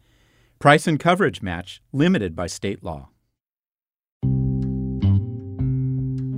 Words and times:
Price 0.59 0.87
and 0.87 0.99
coverage 0.99 1.43
match 1.43 1.83
limited 1.93 2.35
by 2.35 2.47
state 2.47 2.83
law. 2.83 3.11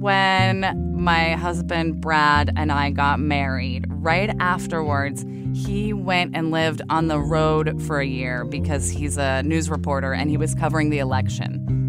When 0.03 0.97
my 0.97 1.35
husband 1.35 2.01
Brad 2.01 2.53
and 2.57 2.73
I 2.73 2.91
got 2.91 3.21
married, 3.21 3.85
right 3.89 4.35
afterwards, 4.41 5.25
he 5.55 5.93
went 5.93 6.37
and 6.37 6.51
lived 6.51 6.83
on 6.91 7.07
the 7.07 7.21
road 7.21 7.81
for 7.83 8.01
a 8.01 8.07
year 8.07 8.45
because 8.45 8.91
he's 8.91 9.17
a 9.17 9.45
news 9.45 9.71
reporter 9.71 10.13
and 10.13 10.29
he 10.29 10.37
was 10.37 10.57
covering 10.57 10.91
the 10.91 10.99
election. 10.99 11.82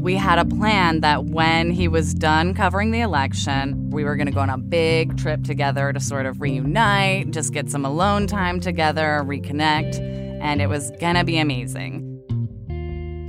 We 0.00 0.14
had 0.14 0.38
a 0.38 0.46
plan 0.46 1.02
that 1.02 1.26
when 1.26 1.70
he 1.70 1.86
was 1.86 2.14
done 2.14 2.54
covering 2.54 2.90
the 2.90 3.02
election, 3.02 3.90
we 3.90 4.02
were 4.02 4.16
going 4.16 4.28
to 4.28 4.32
go 4.32 4.40
on 4.40 4.48
a 4.48 4.56
big 4.56 5.18
trip 5.18 5.44
together 5.44 5.92
to 5.92 6.00
sort 6.00 6.24
of 6.24 6.40
reunite, 6.40 7.32
just 7.32 7.52
get 7.52 7.68
some 7.68 7.84
alone 7.84 8.26
time 8.26 8.60
together, 8.60 9.22
reconnect, 9.26 10.00
and 10.40 10.62
it 10.62 10.68
was 10.68 10.90
going 11.00 11.16
to 11.16 11.24
be 11.24 11.36
amazing. 11.36 12.06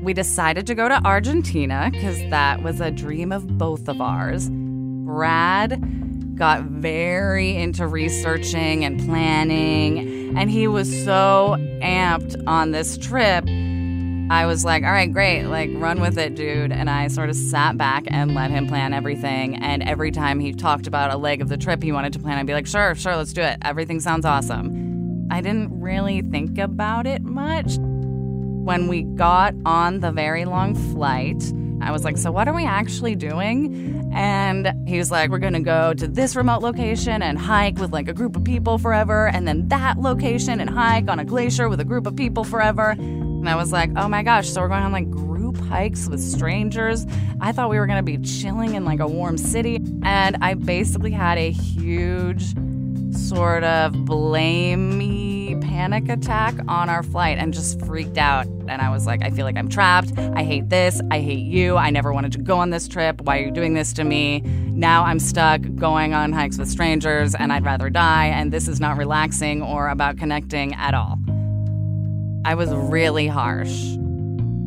We 0.01 0.13
decided 0.13 0.65
to 0.67 0.73
go 0.73 0.87
to 0.87 1.03
Argentina 1.03 1.89
because 1.91 2.17
that 2.29 2.63
was 2.63 2.79
a 2.79 2.89
dream 2.89 3.33
of 3.33 3.57
both 3.57 3.89
of 3.89 3.99
ours. 3.99 4.49
Brad 4.49 6.37
got 6.37 6.63
very 6.63 7.57
into 7.57 7.85
researching 7.85 8.85
and 8.85 8.97
planning, 9.05 10.37
and 10.37 10.49
he 10.49 10.69
was 10.69 10.89
so 11.03 11.57
amped 11.81 12.41
on 12.47 12.71
this 12.71 12.97
trip 12.97 13.45
I 14.31 14.45
was 14.45 14.63
like, 14.63 14.83
all 14.83 14.91
right, 14.93 15.11
great, 15.11 15.43
like 15.43 15.69
run 15.73 15.99
with 15.99 16.17
it, 16.17 16.35
dude. 16.35 16.71
And 16.71 16.89
I 16.89 17.09
sort 17.09 17.29
of 17.29 17.35
sat 17.35 17.77
back 17.77 18.05
and 18.07 18.33
let 18.33 18.49
him 18.49 18.65
plan 18.65 18.93
everything. 18.93 19.57
And 19.57 19.83
every 19.83 20.09
time 20.09 20.39
he 20.39 20.53
talked 20.53 20.87
about 20.87 21.11
a 21.11 21.17
leg 21.17 21.41
of 21.41 21.49
the 21.49 21.57
trip 21.57 21.83
he 21.83 21.91
wanted 21.91 22.13
to 22.13 22.19
plan, 22.19 22.37
I'd 22.37 22.47
be 22.47 22.53
like, 22.53 22.65
sure, 22.65 22.95
sure, 22.95 23.17
let's 23.17 23.33
do 23.33 23.41
it. 23.41 23.57
Everything 23.61 23.99
sounds 23.99 24.23
awesome. 24.23 25.27
I 25.29 25.41
didn't 25.41 25.81
really 25.81 26.21
think 26.21 26.57
about 26.59 27.07
it 27.07 27.23
much. 27.23 27.75
When 27.77 28.87
we 28.87 29.01
got 29.01 29.53
on 29.65 29.99
the 29.99 30.13
very 30.13 30.45
long 30.45 30.75
flight, 30.93 31.43
I 31.81 31.91
was 31.91 32.05
like, 32.05 32.17
so 32.17 32.31
what 32.31 32.47
are 32.47 32.53
we 32.53 32.63
actually 32.63 33.15
doing? 33.15 34.09
And 34.13 34.87
he 34.87 34.97
was 34.97 35.11
like, 35.11 35.29
we're 35.29 35.39
gonna 35.39 35.59
go 35.59 35.93
to 35.93 36.07
this 36.07 36.37
remote 36.37 36.61
location 36.61 37.21
and 37.21 37.37
hike 37.37 37.79
with 37.79 37.91
like 37.91 38.07
a 38.07 38.13
group 38.13 38.37
of 38.37 38.45
people 38.45 38.77
forever, 38.77 39.27
and 39.27 39.45
then 39.45 39.67
that 39.67 39.97
location 39.97 40.61
and 40.61 40.69
hike 40.69 41.09
on 41.09 41.19
a 41.19 41.25
glacier 41.25 41.67
with 41.67 41.81
a 41.81 41.85
group 41.85 42.07
of 42.07 42.15
people 42.15 42.45
forever. 42.45 42.95
And 43.41 43.49
I 43.49 43.55
was 43.55 43.71
like, 43.71 43.89
oh 43.95 44.07
my 44.07 44.21
gosh, 44.21 44.47
so 44.47 44.61
we're 44.61 44.67
going 44.67 44.83
on 44.83 44.91
like 44.91 45.09
group 45.09 45.57
hikes 45.57 46.07
with 46.07 46.21
strangers. 46.21 47.07
I 47.39 47.51
thought 47.51 47.71
we 47.71 47.79
were 47.79 47.87
going 47.87 47.97
to 47.97 48.03
be 48.03 48.19
chilling 48.19 48.75
in 48.75 48.85
like 48.85 48.99
a 48.99 49.07
warm 49.07 49.35
city. 49.35 49.77
And 50.03 50.37
I 50.41 50.53
basically 50.53 51.09
had 51.09 51.39
a 51.39 51.49
huge 51.49 52.53
sort 53.11 53.63
of 53.63 54.05
blame 54.05 54.95
me 54.95 55.55
panic 55.55 56.07
attack 56.07 56.53
on 56.67 56.87
our 56.87 57.01
flight 57.01 57.39
and 57.39 57.51
just 57.51 57.83
freaked 57.83 58.19
out. 58.19 58.45
And 58.67 58.79
I 58.79 58.89
was 58.89 59.07
like, 59.07 59.23
I 59.23 59.31
feel 59.31 59.45
like 59.45 59.57
I'm 59.57 59.67
trapped. 59.67 60.15
I 60.17 60.43
hate 60.43 60.69
this. 60.69 61.01
I 61.09 61.19
hate 61.19 61.45
you. 61.45 61.77
I 61.77 61.89
never 61.89 62.13
wanted 62.13 62.33
to 62.33 62.37
go 62.37 62.59
on 62.59 62.69
this 62.69 62.87
trip. 62.87 63.21
Why 63.21 63.39
are 63.39 63.45
you 63.45 63.51
doing 63.51 63.73
this 63.73 63.91
to 63.93 64.03
me? 64.03 64.41
Now 64.41 65.03
I'm 65.03 65.19
stuck 65.19 65.61
going 65.75 66.13
on 66.13 66.31
hikes 66.31 66.59
with 66.59 66.69
strangers 66.69 67.33
and 67.33 67.51
I'd 67.51 67.65
rather 67.65 67.89
die. 67.89 68.27
And 68.27 68.53
this 68.53 68.67
is 68.67 68.79
not 68.79 68.97
relaxing 68.97 69.63
or 69.63 69.89
about 69.89 70.17
connecting 70.17 70.75
at 70.75 70.93
all. 70.93 71.17
I 72.43 72.55
was 72.55 72.73
really 72.73 73.27
harsh. 73.27 73.97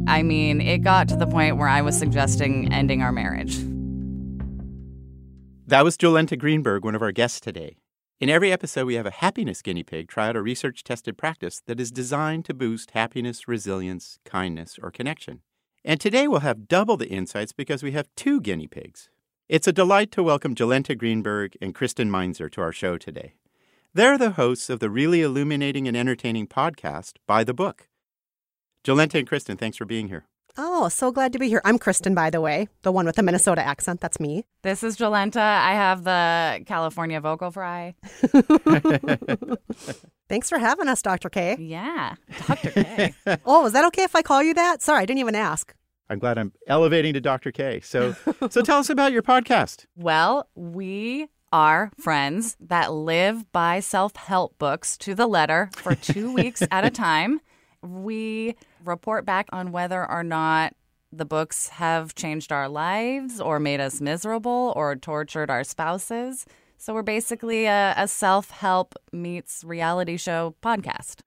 I 0.06 0.22
mean, 0.22 0.60
it 0.60 0.78
got 0.78 1.08
to 1.08 1.16
the 1.16 1.26
point 1.26 1.56
where 1.56 1.66
I 1.66 1.82
was 1.82 1.98
suggesting 1.98 2.72
ending 2.72 3.02
our 3.02 3.10
marriage. 3.10 3.58
That 5.66 5.82
was 5.82 5.96
Jolenta 5.96 6.38
Greenburg, 6.38 6.84
one 6.84 6.94
of 6.94 7.02
our 7.02 7.10
guests 7.10 7.40
today. 7.40 7.78
In 8.20 8.30
every 8.30 8.52
episode, 8.52 8.86
we 8.86 8.94
have 8.94 9.06
a 9.06 9.10
happiness 9.10 9.60
guinea 9.60 9.82
pig 9.82 10.08
try 10.08 10.28
out 10.28 10.36
a 10.36 10.42
research 10.42 10.84
tested 10.84 11.18
practice 11.18 11.62
that 11.66 11.80
is 11.80 11.90
designed 11.90 12.44
to 12.44 12.54
boost 12.54 12.92
happiness, 12.92 13.48
resilience, 13.48 14.20
kindness, 14.24 14.78
or 14.80 14.92
connection. 14.92 15.40
And 15.84 16.00
today 16.00 16.28
we'll 16.28 16.40
have 16.40 16.68
double 16.68 16.96
the 16.96 17.08
insights 17.08 17.52
because 17.52 17.82
we 17.82 17.90
have 17.92 18.08
two 18.14 18.40
guinea 18.40 18.68
pigs. 18.68 19.08
It's 19.48 19.66
a 19.66 19.72
delight 19.72 20.12
to 20.12 20.22
welcome 20.22 20.54
Jolenta 20.54 20.96
Greenburg 20.96 21.56
and 21.60 21.74
Kristin 21.74 22.08
Meinzer 22.08 22.48
to 22.50 22.60
our 22.60 22.72
show 22.72 22.96
today. 22.98 23.34
They're 23.96 24.18
the 24.18 24.32
hosts 24.32 24.70
of 24.70 24.80
the 24.80 24.90
really 24.90 25.22
illuminating 25.22 25.86
and 25.86 25.96
entertaining 25.96 26.48
podcast, 26.48 27.12
By 27.28 27.44
the 27.44 27.54
Book. 27.54 27.88
Jolenta 28.82 29.20
and 29.20 29.30
Kristin, 29.30 29.56
thanks 29.56 29.76
for 29.76 29.84
being 29.84 30.08
here. 30.08 30.24
Oh, 30.58 30.88
so 30.88 31.12
glad 31.12 31.32
to 31.32 31.38
be 31.38 31.48
here. 31.48 31.60
I'm 31.64 31.78
Kristin, 31.78 32.12
by 32.12 32.28
the 32.28 32.40
way, 32.40 32.66
the 32.82 32.90
one 32.90 33.06
with 33.06 33.14
the 33.14 33.22
Minnesota 33.22 33.64
accent. 33.64 34.00
That's 34.00 34.18
me. 34.18 34.46
This 34.62 34.82
is 34.82 34.96
Jolenta. 34.96 35.36
I 35.36 35.74
have 35.74 36.02
the 36.02 36.64
California 36.66 37.20
vocal 37.20 37.52
fry. 37.52 37.94
Thanks 40.28 40.48
for 40.48 40.58
having 40.58 40.88
us, 40.88 41.00
Dr. 41.00 41.28
K. 41.30 41.56
Yeah, 41.60 42.16
Dr. 42.48 42.70
K. 42.70 43.14
oh, 43.46 43.66
is 43.66 43.74
that 43.74 43.84
okay 43.86 44.02
if 44.02 44.16
I 44.16 44.22
call 44.22 44.42
you 44.42 44.54
that? 44.54 44.82
Sorry, 44.82 45.02
I 45.02 45.06
didn't 45.06 45.20
even 45.20 45.36
ask. 45.36 45.72
I'm 46.10 46.18
glad 46.18 46.36
I'm 46.36 46.52
elevating 46.66 47.14
to 47.14 47.20
Dr. 47.20 47.50
K. 47.50 47.80
So, 47.80 48.14
so 48.50 48.60
tell 48.60 48.78
us 48.78 48.90
about 48.90 49.12
your 49.12 49.22
podcast. 49.22 49.86
Well, 49.96 50.48
we 50.56 51.28
are 51.54 51.92
friends 51.96 52.56
that 52.58 52.92
live 52.92 53.50
by 53.52 53.78
self 53.78 54.16
help 54.16 54.58
books 54.58 54.98
to 54.98 55.14
the 55.14 55.28
letter 55.28 55.70
for 55.76 55.94
two 56.12 56.34
weeks 56.34 56.64
at 56.72 56.84
a 56.84 56.90
time. 56.90 57.40
We 57.80 58.56
report 58.84 59.24
back 59.24 59.46
on 59.52 59.70
whether 59.70 60.10
or 60.10 60.24
not 60.24 60.74
the 61.12 61.24
books 61.24 61.68
have 61.68 62.16
changed 62.16 62.50
our 62.50 62.68
lives 62.68 63.40
or 63.40 63.60
made 63.60 63.80
us 63.80 64.00
miserable 64.00 64.72
or 64.74 64.96
tortured 64.96 65.48
our 65.48 65.62
spouses. 65.62 66.44
So 66.76 66.92
we're 66.92 67.02
basically 67.02 67.66
a, 67.66 67.94
a 67.96 68.08
self 68.08 68.50
help 68.50 68.96
meets 69.12 69.62
reality 69.62 70.16
show 70.16 70.56
podcast. 70.60 71.20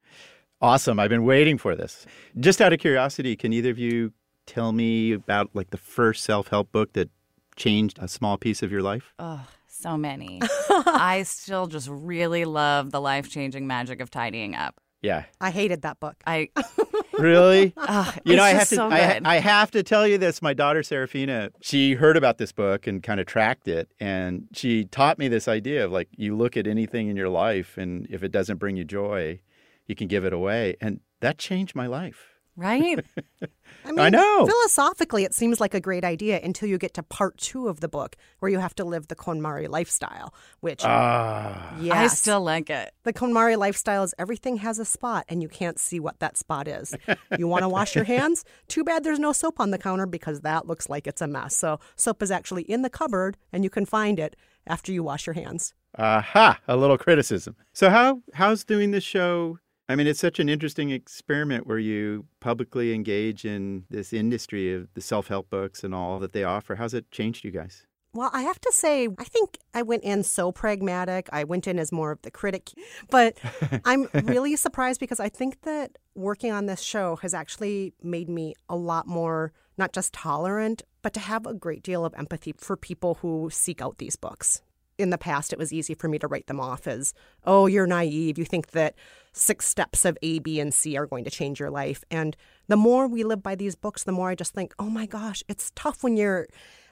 Awesome. 0.60 1.00
I've 1.00 1.10
been 1.10 1.24
waiting 1.24 1.58
for 1.58 1.74
this. 1.74 2.06
Just 2.38 2.60
out 2.60 2.74
of 2.74 2.80
curiosity, 2.80 3.38
can 3.38 3.54
either 3.54 3.70
of 3.70 3.80
you 3.80 4.12
tell 4.46 4.74
me 4.74 5.14
about 5.14 5.52
like 5.54 5.70
the 5.70 5.78
first 5.78 6.26
self 6.26 6.50
help 6.50 6.74
book 6.74 6.92
that 6.94 7.10
changed 7.56 7.98
a 8.02 8.10
small 8.10 8.38
piece 8.38 8.62
of 8.62 8.74
your 8.74 8.82
life? 8.82 9.14
Oh, 9.20 9.48
so 9.78 9.98
many. 9.98 10.42
I 10.70 11.24
still 11.24 11.68
just 11.68 11.88
really 11.90 12.46
love 12.46 12.92
the 12.92 13.02
life 13.02 13.30
changing 13.30 13.68
magic 13.68 14.02
of 14.02 14.10
tidying 14.10 14.56
up. 14.56 14.80
Yeah. 15.02 15.26
I 15.40 15.52
hated 15.52 15.84
that 15.84 16.00
book. 16.00 16.16
I 16.26 16.50
really, 17.20 17.74
uh, 17.78 18.12
you 18.24 18.36
know, 18.36 18.44
I 18.44 18.50
have 18.50 18.60
just 18.60 18.70
to. 18.72 18.76
so 18.76 18.90
I, 18.90 19.14
good. 19.14 19.28
I 19.28 19.36
have 19.36 19.72
to 19.72 19.84
tell 19.84 20.08
you 20.08 20.18
this. 20.18 20.42
My 20.42 20.54
daughter 20.54 20.84
Serafina, 20.84 21.52
she 21.62 21.94
heard 21.94 22.18
about 22.18 22.38
this 22.38 22.52
book 22.52 22.88
and 22.88 23.02
kind 23.04 23.20
of 23.20 23.26
tracked 23.26 23.68
it, 23.68 23.90
and 24.00 24.48
she 24.54 24.86
taught 24.86 25.20
me 25.20 25.28
this 25.28 25.48
idea 25.48 25.86
of 25.86 25.92
like 25.92 26.10
you 26.18 26.36
look 26.36 26.58
at 26.58 26.68
anything 26.68 27.08
in 27.10 27.16
your 27.16 27.30
life, 27.30 27.78
and 27.78 28.08
if 28.10 28.24
it 28.24 28.32
doesn't 28.32 28.58
bring 28.58 28.76
you 28.76 28.84
joy, 28.84 29.40
you 29.86 29.96
can 29.96 30.08
give 30.08 30.26
it 30.26 30.34
away, 30.34 30.76
and 30.82 31.00
that 31.22 31.38
changed 31.38 31.76
my 31.76 31.88
life. 31.88 32.37
Right? 32.58 33.00
I 33.86 33.92
mean, 33.92 34.00
I 34.00 34.10
know. 34.10 34.46
Philosophically, 34.46 35.24
it 35.24 35.34
seems 35.34 35.62
like 35.62 35.74
a 35.74 35.80
great 35.80 36.04
idea 36.04 36.42
until 36.44 36.68
you 36.68 36.78
get 36.78 36.94
to 36.96 37.04
part 37.04 37.38
two 37.38 37.70
of 37.70 37.80
the 37.80 37.88
book, 37.88 38.18
where 38.40 38.52
you 38.52 38.60
have 38.60 38.76
to 38.76 38.84
live 38.84 39.08
the 39.08 39.16
KonMari 39.16 39.70
lifestyle, 39.70 40.34
which, 40.60 40.84
Ah, 40.84 41.78
yes, 41.80 41.96
I 41.96 42.08
still 42.16 42.42
like 42.42 42.70
it. 42.70 42.92
the 43.04 43.14
KonMari 43.14 43.58
lifestyle 43.58 44.04
is 44.04 44.14
everything 44.20 44.58
has 44.58 44.80
a 44.80 44.86
spot, 44.86 45.24
and 45.30 45.42
you 45.42 45.48
can't 45.48 45.80
see 45.80 46.00
what 46.00 46.20
that 46.20 46.36
spot 46.36 46.68
is. 46.68 46.94
You 47.38 47.48
want 47.48 47.62
to 47.64 47.70
wash 47.78 47.96
your 47.96 48.04
hands? 48.04 48.44
Too 48.68 48.84
bad 48.84 49.04
there's 49.06 49.20
no 49.20 49.32
soap 49.32 49.60
on 49.60 49.72
the 49.72 49.78
counter 49.78 50.06
because 50.06 50.42
that 50.42 50.68
looks 50.68 50.90
like 50.90 51.08
it's 51.08 51.22
a 51.22 51.28
mess. 51.28 51.56
So, 51.56 51.80
soap 51.96 52.22
is 52.24 52.32
actually 52.32 52.64
in 52.64 52.82
the 52.82 52.90
cupboard, 52.90 53.38
and 53.54 53.64
you 53.64 53.70
can 53.70 53.86
find 53.86 54.20
it 54.20 54.36
after 54.66 54.92
you 54.92 55.04
wash 55.04 55.28
your 55.28 55.34
hands. 55.36 55.74
aha! 55.98 56.60
A 56.68 56.76
little 56.76 56.98
criticism. 56.98 57.56
So 57.74 57.90
how 57.90 58.22
how's 58.34 58.64
doing 58.66 58.92
this 58.92 59.04
show? 59.04 59.60
I 59.90 59.96
mean, 59.96 60.08
it's 60.08 60.20
such 60.20 60.40
an 60.40 60.50
interesting 60.50 60.90
experiment 60.90 61.66
where 61.66 61.80
you 61.80 62.26
publicly 62.40 62.94
engage 62.94 63.46
in 63.46 63.86
this 63.90 64.12
industry 64.12 64.74
of 64.74 64.94
the 64.94 65.02
self 65.02 65.28
help 65.28 65.50
books 65.50 65.84
and 65.84 65.96
all 65.96 66.20
that 66.20 66.34
they 66.34 66.44
offer. 66.44 66.76
How's 66.76 66.94
it 66.94 67.10
changed 67.12 67.46
you 67.46 67.52
guys? 67.52 67.86
Well, 68.14 68.30
I 68.34 68.42
have 68.42 68.60
to 68.62 68.72
say, 68.72 69.08
I 69.18 69.24
think 69.26 69.60
I 69.74 69.84
went 69.84 70.04
in 70.04 70.24
so 70.24 70.52
pragmatic. 70.52 71.30
I 71.32 71.44
went 71.44 71.68
in 71.68 71.78
as 71.78 71.92
more 71.92 72.12
of 72.12 72.22
the 72.24 72.32
critic, 72.32 72.72
but 73.10 73.38
I'm 73.86 74.08
really 74.14 74.56
surprised 74.56 75.00
because 75.00 75.20
I 75.20 75.30
think 75.30 75.62
that 75.62 75.98
working 76.16 76.52
on 76.52 76.66
this 76.66 76.82
show 76.82 77.18
has 77.18 77.34
actually 77.34 77.94
made 78.02 78.28
me 78.28 78.56
a 78.70 78.76
lot 78.76 79.08
more, 79.08 79.54
not 79.78 79.94
just 79.94 80.14
tolerant, 80.14 80.84
but 81.02 81.08
but 81.08 81.14
to 81.14 81.22
have 81.22 81.46
a 81.46 81.54
great 81.54 81.84
deal 81.84 82.04
of 82.04 82.14
empathy 82.18 82.54
for 82.58 82.76
people 82.76 83.14
who 83.22 83.50
seek 83.50 83.82
out 83.82 83.98
these 83.98 84.18
books. 84.18 84.62
In 84.98 85.10
the 85.10 85.18
past, 85.18 85.54
it 85.54 85.60
was 85.60 85.72
easy 85.72 85.94
for 85.94 86.08
me 86.08 86.18
to 86.20 86.28
write 86.28 86.48
them 86.48 86.60
off 86.60 86.88
as, 86.88 87.14
oh, 87.44 87.68
you're 87.68 87.88
naive. 87.88 88.38
You 88.38 88.46
think 88.46 88.72
that 88.72 88.96
six 89.32 89.68
steps 89.68 90.06
of 90.06 90.18
A, 90.22 90.40
B, 90.40 90.60
and 90.60 90.74
C 90.74 90.98
are 90.98 91.06
going 91.06 91.24
to 91.24 91.30
change 91.30 91.60
your 91.60 91.70
life. 91.70 92.04
And 92.10 92.36
the 92.68 92.78
more 92.78 93.08
we 93.08 93.24
live 93.24 93.44
by 93.44 93.56
these 93.56 93.76
books, 93.76 94.04
the 94.04 94.12
more 94.12 94.30
I 94.30 94.36
just 94.36 94.54
think, 94.54 94.74
oh 94.80 94.90
my 94.90 95.06
gosh, 95.06 95.44
it's 95.48 95.72
tough 95.76 96.04
when 96.04 96.18
you're 96.18 96.48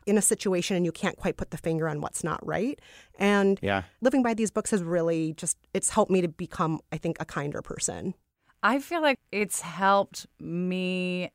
in 0.06 0.18
a 0.18 0.22
situation 0.22 0.76
and 0.76 0.86
you 0.86 0.92
can't 0.92 1.18
quite 1.18 1.38
put 1.38 1.52
the 1.52 1.58
finger 1.58 1.90
on 1.90 2.02
what's 2.02 2.24
not 2.24 2.46
right. 2.46 2.80
And 3.18 3.60
yeah. 3.62 3.84
living 4.02 4.22
by 4.22 4.34
these 4.34 4.52
books 4.52 4.72
has 4.72 4.84
really 4.84 5.34
just 5.34 5.58
it's 5.74 5.90
helped 5.90 6.12
me 6.12 6.22
to 6.22 6.28
become, 6.28 6.80
I 6.92 6.98
think, 6.98 7.18
a 7.20 7.26
kinder 7.26 7.62
person. 7.62 8.14
I 8.62 8.80
feel 8.80 9.02
like 9.02 9.20
it's 9.32 9.62
helped 9.62 10.28
me 10.40 11.32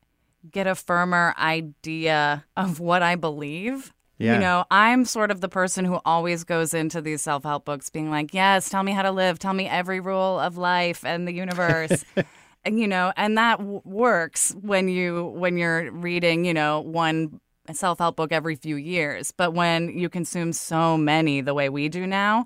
get 0.51 0.67
a 0.67 0.75
firmer 0.75 1.35
idea 1.39 2.45
of 2.57 2.81
what 2.81 3.03
I 3.03 3.17
believe. 3.17 3.93
Yeah. 4.21 4.35
You 4.35 4.41
know, 4.41 4.65
I'm 4.71 5.07
sort 5.07 5.31
of 5.31 5.41
the 5.41 5.49
person 5.49 5.87
who 5.87 5.99
always 6.05 6.45
goes 6.45 6.75
into 6.75 7.01
these 7.01 7.23
self 7.23 7.43
help 7.43 7.65
books 7.65 7.89
being 7.89 8.11
like, 8.11 8.35
yes, 8.35 8.69
tell 8.69 8.83
me 8.83 8.93
how 8.93 9.01
to 9.01 9.11
live, 9.11 9.39
tell 9.39 9.55
me 9.55 9.67
every 9.67 9.99
rule 9.99 10.39
of 10.39 10.59
life 10.59 11.07
and 11.07 11.27
the 11.27 11.33
universe. 11.33 12.05
and, 12.65 12.79
you 12.79 12.87
know, 12.87 13.15
and 13.17 13.39
that 13.39 13.59
w- 13.59 13.81
works 13.87 14.55
when 14.61 14.91
you 14.91 15.25
when 15.37 15.57
you're 15.57 15.91
reading, 15.91 16.45
you 16.45 16.53
know, 16.53 16.81
one 16.81 17.41
self 17.73 17.99
help 17.99 18.17
book 18.17 18.31
every 18.31 18.57
few 18.57 18.77
years. 18.77 19.33
But 19.33 19.55
when 19.55 19.89
you 19.97 20.11
consume 20.11 20.53
so 20.53 20.99
many 20.99 21.41
the 21.41 21.55
way 21.55 21.71
we 21.71 21.89
do 21.89 22.07
now, 22.07 22.45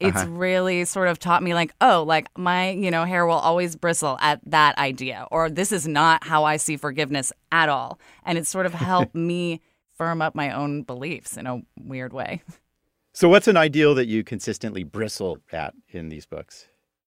it's 0.00 0.16
uh-huh. 0.16 0.30
really 0.30 0.84
sort 0.84 1.06
of 1.06 1.20
taught 1.20 1.44
me 1.44 1.54
like 1.54 1.72
oh 1.80 2.02
like 2.02 2.26
my 2.36 2.70
you 2.70 2.90
know 2.90 3.04
hair 3.04 3.24
will 3.24 3.34
always 3.34 3.76
bristle 3.76 4.18
at 4.20 4.40
that 4.44 4.76
idea 4.76 5.28
or 5.30 5.48
this 5.48 5.70
is 5.70 5.86
not 5.86 6.24
how 6.24 6.42
i 6.42 6.56
see 6.56 6.76
forgiveness 6.76 7.32
at 7.52 7.68
all 7.68 8.00
and 8.26 8.36
it 8.36 8.44
sort 8.44 8.66
of 8.66 8.74
helped 8.74 9.14
me 9.14 9.60
firm 9.96 10.20
up 10.20 10.34
my 10.34 10.50
own 10.50 10.82
beliefs 10.82 11.36
in 11.36 11.46
a 11.46 11.60
weird 11.78 12.12
way 12.12 12.42
so 13.12 13.28
what's 13.28 13.48
an 13.48 13.56
ideal 13.56 13.94
that 13.94 14.06
you 14.06 14.24
consistently 14.24 14.82
bristle 14.82 15.38
at 15.52 15.74
in 15.88 16.08
these 16.08 16.26
books 16.26 16.66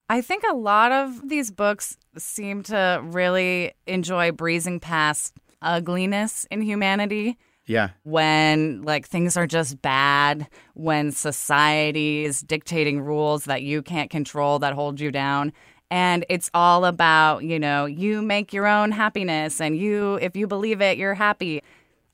I 0.10 0.22
think 0.22 0.45
a 0.50 0.56
lot 0.56 0.94
of 0.94 1.28
these 1.28 1.51
books 1.51 1.98
seem 2.18 2.63
to 2.63 3.01
really 3.04 3.74
enjoy 3.88 4.31
breezing 4.31 4.80
past 4.80 5.36
ugliness 5.62 6.48
in 6.50 6.62
humanity 6.62 7.38
yeah. 7.68 7.89
When 8.04 8.81
like 8.84 9.06
things 9.06 9.36
are 9.38 9.45
just 9.45 9.81
bad, 9.81 10.48
when 10.74 11.12
society 11.12 12.24
is 12.24 12.42
dictating 12.42 13.01
rules 13.01 13.44
that 13.44 13.62
you 13.62 13.81
can't 13.81 14.10
control 14.10 14.57
that 14.60 14.74
hold 14.74 15.00
you 15.01 15.12
down. 15.12 15.51
And 15.92 16.25
it's 16.30 16.50
all 16.54 16.86
about, 16.86 17.44
you 17.44 17.60
know, 17.60 17.86
you 17.86 18.22
make 18.22 18.54
your 18.54 18.68
own 18.68 18.92
happiness 18.92 19.62
and 19.62 19.78
you, 19.78 20.16
if 20.16 20.36
you 20.36 20.48
believe 20.48 20.81
it, 20.81 20.98
you're 20.98 21.13
happy. 21.13 21.62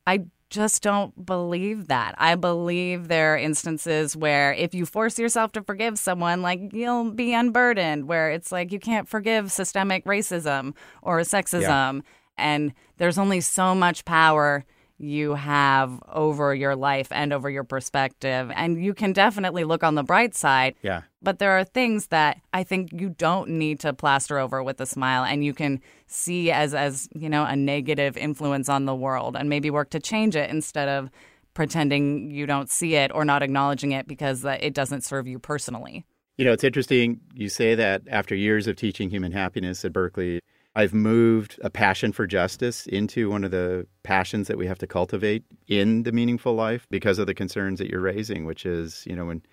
I 0.06 0.26
just 0.54 0.84
don't 0.84 1.26
believe 1.26 1.88
that. 1.88 2.14
I 2.20 2.36
believe 2.36 3.08
there 3.08 3.34
are 3.34 3.38
instances 3.38 4.16
where 4.16 4.54
if 4.54 4.76
you 4.76 4.86
force 4.86 5.18
yourself 5.18 5.52
to 5.54 5.64
forgive 5.64 5.98
someone, 5.98 6.44
like 6.44 6.72
you'll 6.72 7.10
be 7.12 7.34
unburdened, 7.34 8.08
where 8.08 8.30
it's 8.30 8.52
like 8.52 8.72
you 8.72 8.80
can't 8.80 9.10
forgive 9.10 9.52
systemic 9.52 10.06
racism 10.06 10.76
or 11.02 11.20
sexism. 11.22 11.96
Yeah. 11.96 12.02
And 12.38 12.74
there's 12.98 13.18
only 13.18 13.42
so 13.42 13.74
much 13.74 14.06
power 14.06 14.64
you 15.04 15.36
have 15.36 16.02
over 16.12 16.56
your 16.56 16.76
life 16.76 17.08
and 17.12 17.34
over 17.34 17.50
your 17.50 17.64
perspective. 17.64 18.52
And 18.56 18.84
you 18.84 18.94
can 18.94 19.14
definitely 19.14 19.64
look 19.64 19.84
on 19.84 19.96
the 19.96 20.04
bright 20.04 20.34
side. 20.34 20.76
Yeah. 20.82 21.02
But 21.22 21.40
there 21.40 21.52
are 21.52 21.64
things 21.64 22.08
that 22.08 22.40
I 22.54 22.64
think 22.64 22.92
you 22.94 23.10
don't 23.10 23.50
need 23.50 23.80
to 23.82 23.94
plaster 23.94 24.40
over 24.40 24.64
with 24.64 24.80
a 24.80 24.86
smile 24.86 25.24
and 25.24 25.44
you 25.44 25.54
can 25.54 25.82
see 26.08 26.52
as 26.52 26.74
as, 26.74 27.10
you 27.14 27.30
know, 27.30 27.46
a 27.46 27.56
negative 27.56 28.18
influence 28.18 28.70
on 28.70 28.86
the 28.86 28.96
world 28.96 29.36
and 29.36 29.50
maybe 29.50 29.70
work 29.70 29.90
to 29.92 30.00
change 30.00 30.36
it 30.36 30.50
instead 30.50 30.90
of 30.90 31.10
pretending 31.54 32.32
you 32.32 32.46
don't 32.46 32.70
see 32.70 32.96
it 32.96 33.12
or 33.14 33.26
not 33.26 33.44
acknowledging 33.44 33.92
it 33.92 34.08
because 34.08 34.44
it 34.46 34.74
doesn't 34.74 35.04
serve 35.04 35.28
you 35.28 35.38
personally. 35.38 36.06
You 36.38 36.46
know, 36.46 36.54
it's 36.54 36.64
interesting 36.64 37.20
you 37.34 37.48
say 37.50 37.76
that 37.76 38.02
after 38.10 38.34
years 38.34 38.68
of 38.68 38.76
teaching 38.76 39.10
human 39.10 39.32
happiness 39.32 39.86
at 39.86 39.94
Berkeley, 39.94 40.40
I've 40.76 40.94
moved 40.94 41.60
a 41.64 41.70
passion 41.70 42.12
for 42.12 42.26
justice 42.26 42.88
into 42.88 43.30
one 43.30 43.44
of 43.44 43.52
the 43.52 43.86
passions 44.02 44.48
that 44.48 44.58
we 44.58 44.66
have 44.66 44.80
to 44.80 44.88
cultivate 44.88 45.44
in 45.68 46.04
the 46.04 46.12
meaningful 46.12 46.56
life 46.56 46.88
because 46.90 47.20
of 47.20 47.28
the 47.28 47.36
concerns 47.36 47.78
that 47.80 47.90
you're 47.90 48.02
raising, 48.02 48.46
which 48.46 48.66
is, 48.66 49.04
you 49.06 49.16
know, 49.16 49.26
when 49.26 49.44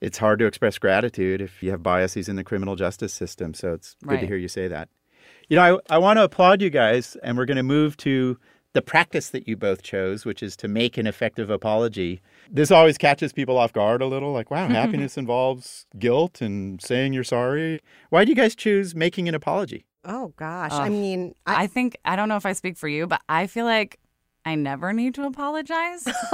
it's 0.00 0.18
hard 0.18 0.40
to 0.40 0.46
express 0.46 0.78
gratitude 0.78 1.40
if 1.40 1.62
you 1.62 1.70
have 1.70 1.82
biases 1.82 2.28
in 2.28 2.36
the 2.36 2.44
criminal 2.44 2.74
justice 2.74 3.12
system. 3.12 3.54
So 3.54 3.72
it's 3.72 3.94
good 4.02 4.12
right. 4.12 4.20
to 4.20 4.26
hear 4.26 4.36
you 4.36 4.48
say 4.48 4.66
that. 4.68 4.88
You 5.48 5.56
know, 5.56 5.80
I, 5.90 5.94
I 5.94 5.98
want 5.98 6.18
to 6.18 6.24
applaud 6.24 6.60
you 6.60 6.70
guys, 6.70 7.16
and 7.22 7.38
we're 7.38 7.46
going 7.46 7.56
to 7.56 7.62
move 7.62 7.96
to 7.98 8.36
the 8.72 8.82
practice 8.82 9.30
that 9.30 9.48
you 9.48 9.56
both 9.56 9.82
chose, 9.82 10.24
which 10.24 10.42
is 10.42 10.56
to 10.56 10.68
make 10.68 10.98
an 10.98 11.06
effective 11.06 11.50
apology. 11.50 12.20
This 12.50 12.70
always 12.70 12.98
catches 12.98 13.32
people 13.32 13.56
off 13.56 13.72
guard 13.72 14.02
a 14.02 14.06
little 14.06 14.32
like, 14.32 14.50
wow, 14.50 14.66
happiness 14.68 15.16
involves 15.16 15.86
guilt 15.98 16.40
and 16.40 16.82
saying 16.82 17.12
you're 17.12 17.24
sorry. 17.24 17.80
Why 18.10 18.24
do 18.24 18.30
you 18.30 18.36
guys 18.36 18.54
choose 18.54 18.94
making 18.94 19.28
an 19.28 19.34
apology? 19.34 19.86
Oh, 20.06 20.32
gosh. 20.36 20.72
I 20.72 20.88
mean, 20.88 21.34
I, 21.46 21.64
I 21.64 21.66
think, 21.66 21.96
I 22.04 22.16
don't 22.16 22.28
know 22.28 22.36
if 22.36 22.46
I 22.46 22.52
speak 22.52 22.76
for 22.76 22.88
you, 22.88 23.06
but 23.06 23.20
I 23.28 23.46
feel 23.48 23.64
like 23.64 23.98
I 24.46 24.54
never 24.54 24.92
need 24.92 25.14
to 25.16 25.24
apologize 25.26 26.04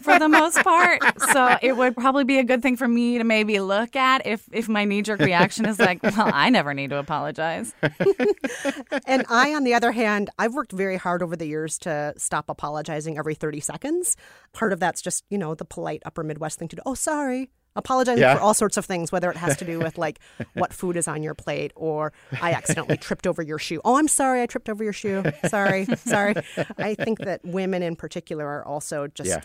for 0.00 0.18
the 0.20 0.28
most 0.30 0.62
part. 0.62 1.02
So 1.32 1.56
it 1.60 1.76
would 1.76 1.96
probably 1.96 2.22
be 2.22 2.38
a 2.38 2.44
good 2.44 2.62
thing 2.62 2.76
for 2.76 2.86
me 2.86 3.18
to 3.18 3.24
maybe 3.24 3.58
look 3.58 3.96
at 3.96 4.24
if 4.24 4.48
if 4.52 4.68
my 4.68 4.84
knee 4.84 5.02
jerk 5.02 5.18
reaction 5.18 5.66
is 5.66 5.80
like, 5.80 6.00
well, 6.04 6.30
I 6.32 6.48
never 6.48 6.72
need 6.74 6.90
to 6.90 6.98
apologize. 6.98 7.74
and 9.06 9.24
I, 9.28 9.52
on 9.52 9.64
the 9.64 9.74
other 9.74 9.90
hand, 9.90 10.30
I've 10.38 10.54
worked 10.54 10.70
very 10.70 10.96
hard 10.96 11.24
over 11.24 11.34
the 11.34 11.46
years 11.46 11.76
to 11.78 12.14
stop 12.16 12.48
apologizing 12.48 13.18
every 13.18 13.34
30 13.34 13.58
seconds. 13.58 14.16
Part 14.52 14.72
of 14.72 14.78
that's 14.78 15.02
just, 15.02 15.24
you 15.28 15.38
know, 15.38 15.56
the 15.56 15.64
polite 15.64 16.02
upper 16.06 16.22
Midwest 16.22 16.60
thing 16.60 16.68
to 16.68 16.76
do. 16.76 16.82
Oh, 16.86 16.94
sorry 16.94 17.50
apologizing 17.76 18.22
yeah. 18.22 18.34
for 18.34 18.40
all 18.40 18.54
sorts 18.54 18.76
of 18.76 18.84
things, 18.84 19.12
whether 19.12 19.30
it 19.30 19.36
has 19.36 19.56
to 19.58 19.64
do 19.64 19.78
with 19.78 19.98
like 19.98 20.18
what 20.54 20.72
food 20.72 20.96
is 20.96 21.08
on 21.08 21.22
your 21.22 21.34
plate 21.34 21.72
or 21.74 22.12
I 22.40 22.52
accidentally 22.52 22.96
tripped 22.96 23.26
over 23.26 23.42
your 23.42 23.58
shoe. 23.58 23.80
Oh, 23.84 23.96
I'm 23.96 24.08
sorry, 24.08 24.42
I 24.42 24.46
tripped 24.46 24.68
over 24.68 24.84
your 24.84 24.92
shoe. 24.92 25.22
Sorry, 25.48 25.84
sorry. 25.96 26.34
I 26.78 26.94
think 26.94 27.20
that 27.20 27.44
women 27.44 27.82
in 27.82 27.96
particular 27.96 28.46
are 28.46 28.64
also 28.64 29.06
just. 29.08 29.28
Yeah. 29.28 29.40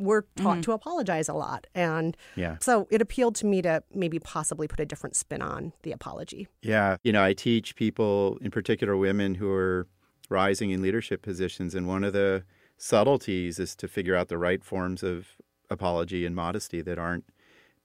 We're 0.00 0.22
taught 0.36 0.52
mm-hmm. 0.52 0.60
to 0.60 0.72
apologize 0.72 1.28
a 1.28 1.34
lot. 1.34 1.66
And 1.74 2.16
yeah. 2.36 2.58
so 2.60 2.86
it 2.88 3.02
appealed 3.02 3.34
to 3.34 3.46
me 3.46 3.62
to 3.62 3.82
maybe 3.92 4.20
possibly 4.20 4.68
put 4.68 4.78
a 4.78 4.86
different 4.86 5.16
spin 5.16 5.42
on 5.42 5.72
the 5.82 5.90
apology. 5.90 6.46
Yeah. 6.62 6.98
You 7.02 7.10
know, 7.10 7.24
I 7.24 7.32
teach 7.32 7.74
people, 7.74 8.38
in 8.40 8.52
particular 8.52 8.96
women 8.96 9.34
who 9.34 9.50
are 9.50 9.88
rising 10.28 10.70
in 10.70 10.82
leadership 10.82 11.20
positions. 11.20 11.74
And 11.74 11.88
one 11.88 12.04
of 12.04 12.12
the 12.12 12.44
subtleties 12.76 13.58
is 13.58 13.74
to 13.76 13.88
figure 13.88 14.14
out 14.14 14.28
the 14.28 14.38
right 14.38 14.62
forms 14.64 15.02
of 15.02 15.36
apology 15.70 16.24
and 16.24 16.34
modesty 16.34 16.80
that 16.82 16.98
aren't 16.98 17.24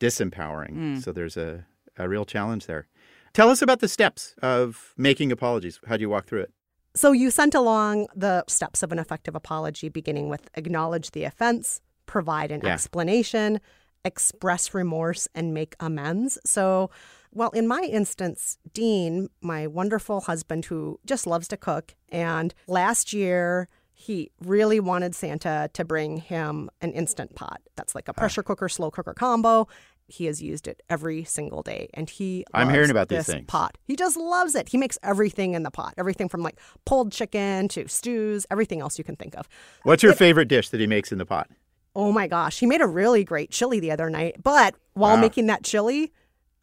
disempowering. 0.04 0.76
Mm. 0.76 1.04
So 1.04 1.12
there's 1.12 1.38
a, 1.38 1.66
a 1.98 2.10
real 2.10 2.26
challenge 2.26 2.66
there. 2.66 2.88
Tell 3.34 3.50
us 3.50 3.62
about 3.62 3.80
the 3.80 3.88
steps 3.88 4.36
of 4.42 4.94
making 4.98 5.32
apologies. 5.32 5.80
How 5.88 5.96
do 5.98 6.02
you 6.02 6.10
walk 6.10 6.28
through 6.28 6.42
it? 6.42 6.52
So 6.96 7.12
you 7.12 7.32
sent 7.32 7.56
along 7.56 8.08
the 8.16 8.44
steps 8.48 8.84
of 8.84 8.92
an 8.92 9.00
effective 9.00 9.34
apology, 9.34 9.90
beginning 9.90 10.30
with 10.30 10.50
acknowledge 10.54 11.12
the 11.12 11.24
offense, 11.24 11.82
provide 12.06 12.52
an 12.52 12.62
yeah. 12.64 12.74
explanation, 12.74 13.60
express 14.06 14.74
remorse, 14.74 15.28
and 15.34 15.54
make 15.54 15.76
amends. 15.80 16.38
So, 16.46 16.92
well, 17.32 17.50
in 17.52 17.68
my 17.68 17.82
instance, 17.82 18.60
Dean, 18.74 19.30
my 19.42 19.66
wonderful 19.66 20.22
husband 20.22 20.66
who 20.66 21.00
just 21.04 21.26
loves 21.26 21.48
to 21.48 21.58
cook, 21.58 21.96
and 22.10 22.54
last 22.68 23.14
year 23.14 23.70
he 23.96 24.32
really 24.42 24.80
wanted 24.80 25.16
Santa 25.16 25.70
to 25.74 25.86
bring 25.86 26.18
him 26.18 26.70
an 26.82 26.92
instant 26.92 27.36
pot. 27.36 27.62
That's 27.76 27.96
like 27.96 28.08
a 28.08 28.14
pressure 28.14 28.44
cooker, 28.44 28.68
slow 28.68 28.92
cooker 28.92 29.14
combo 29.14 29.68
he 30.08 30.26
has 30.26 30.42
used 30.42 30.68
it 30.68 30.82
every 30.90 31.24
single 31.24 31.62
day 31.62 31.90
and 31.94 32.10
he 32.10 32.46
I'm 32.54 32.70
hearing 32.70 32.92
about 32.92 33.10
this 33.10 33.28
these 33.28 33.36
things. 33.36 33.46
pot. 33.48 33.78
He 33.86 33.96
just 33.96 34.18
loves 34.18 34.56
it. 34.56 34.70
He 34.70 34.78
makes 34.78 34.98
everything 35.04 35.54
in 35.54 35.64
the 35.64 35.72
pot. 35.72 35.94
Everything 35.98 36.30
from 36.30 36.42
like 36.42 36.60
pulled 36.86 37.12
chicken 37.12 37.68
to 37.70 37.88
stews, 37.88 38.46
everything 38.52 38.82
else 38.82 38.98
you 38.98 39.04
can 39.04 39.16
think 39.16 39.36
of. 39.36 39.48
What's 39.84 40.04
your 40.04 40.14
it, 40.14 40.18
favorite 40.18 40.48
dish 40.48 40.70
that 40.70 40.80
he 40.80 40.88
makes 40.88 41.12
in 41.12 41.18
the 41.18 41.26
pot? 41.26 41.50
Oh 41.96 42.12
my 42.12 42.28
gosh, 42.28 42.60
he 42.60 42.66
made 42.66 42.82
a 42.82 42.88
really 42.88 43.24
great 43.24 43.52
chili 43.52 43.80
the 43.80 43.92
other 43.92 44.10
night. 44.10 44.38
But 44.42 44.76
while 44.94 45.16
wow. 45.16 45.22
making 45.22 45.48
that 45.48 45.64
chili, 45.64 46.12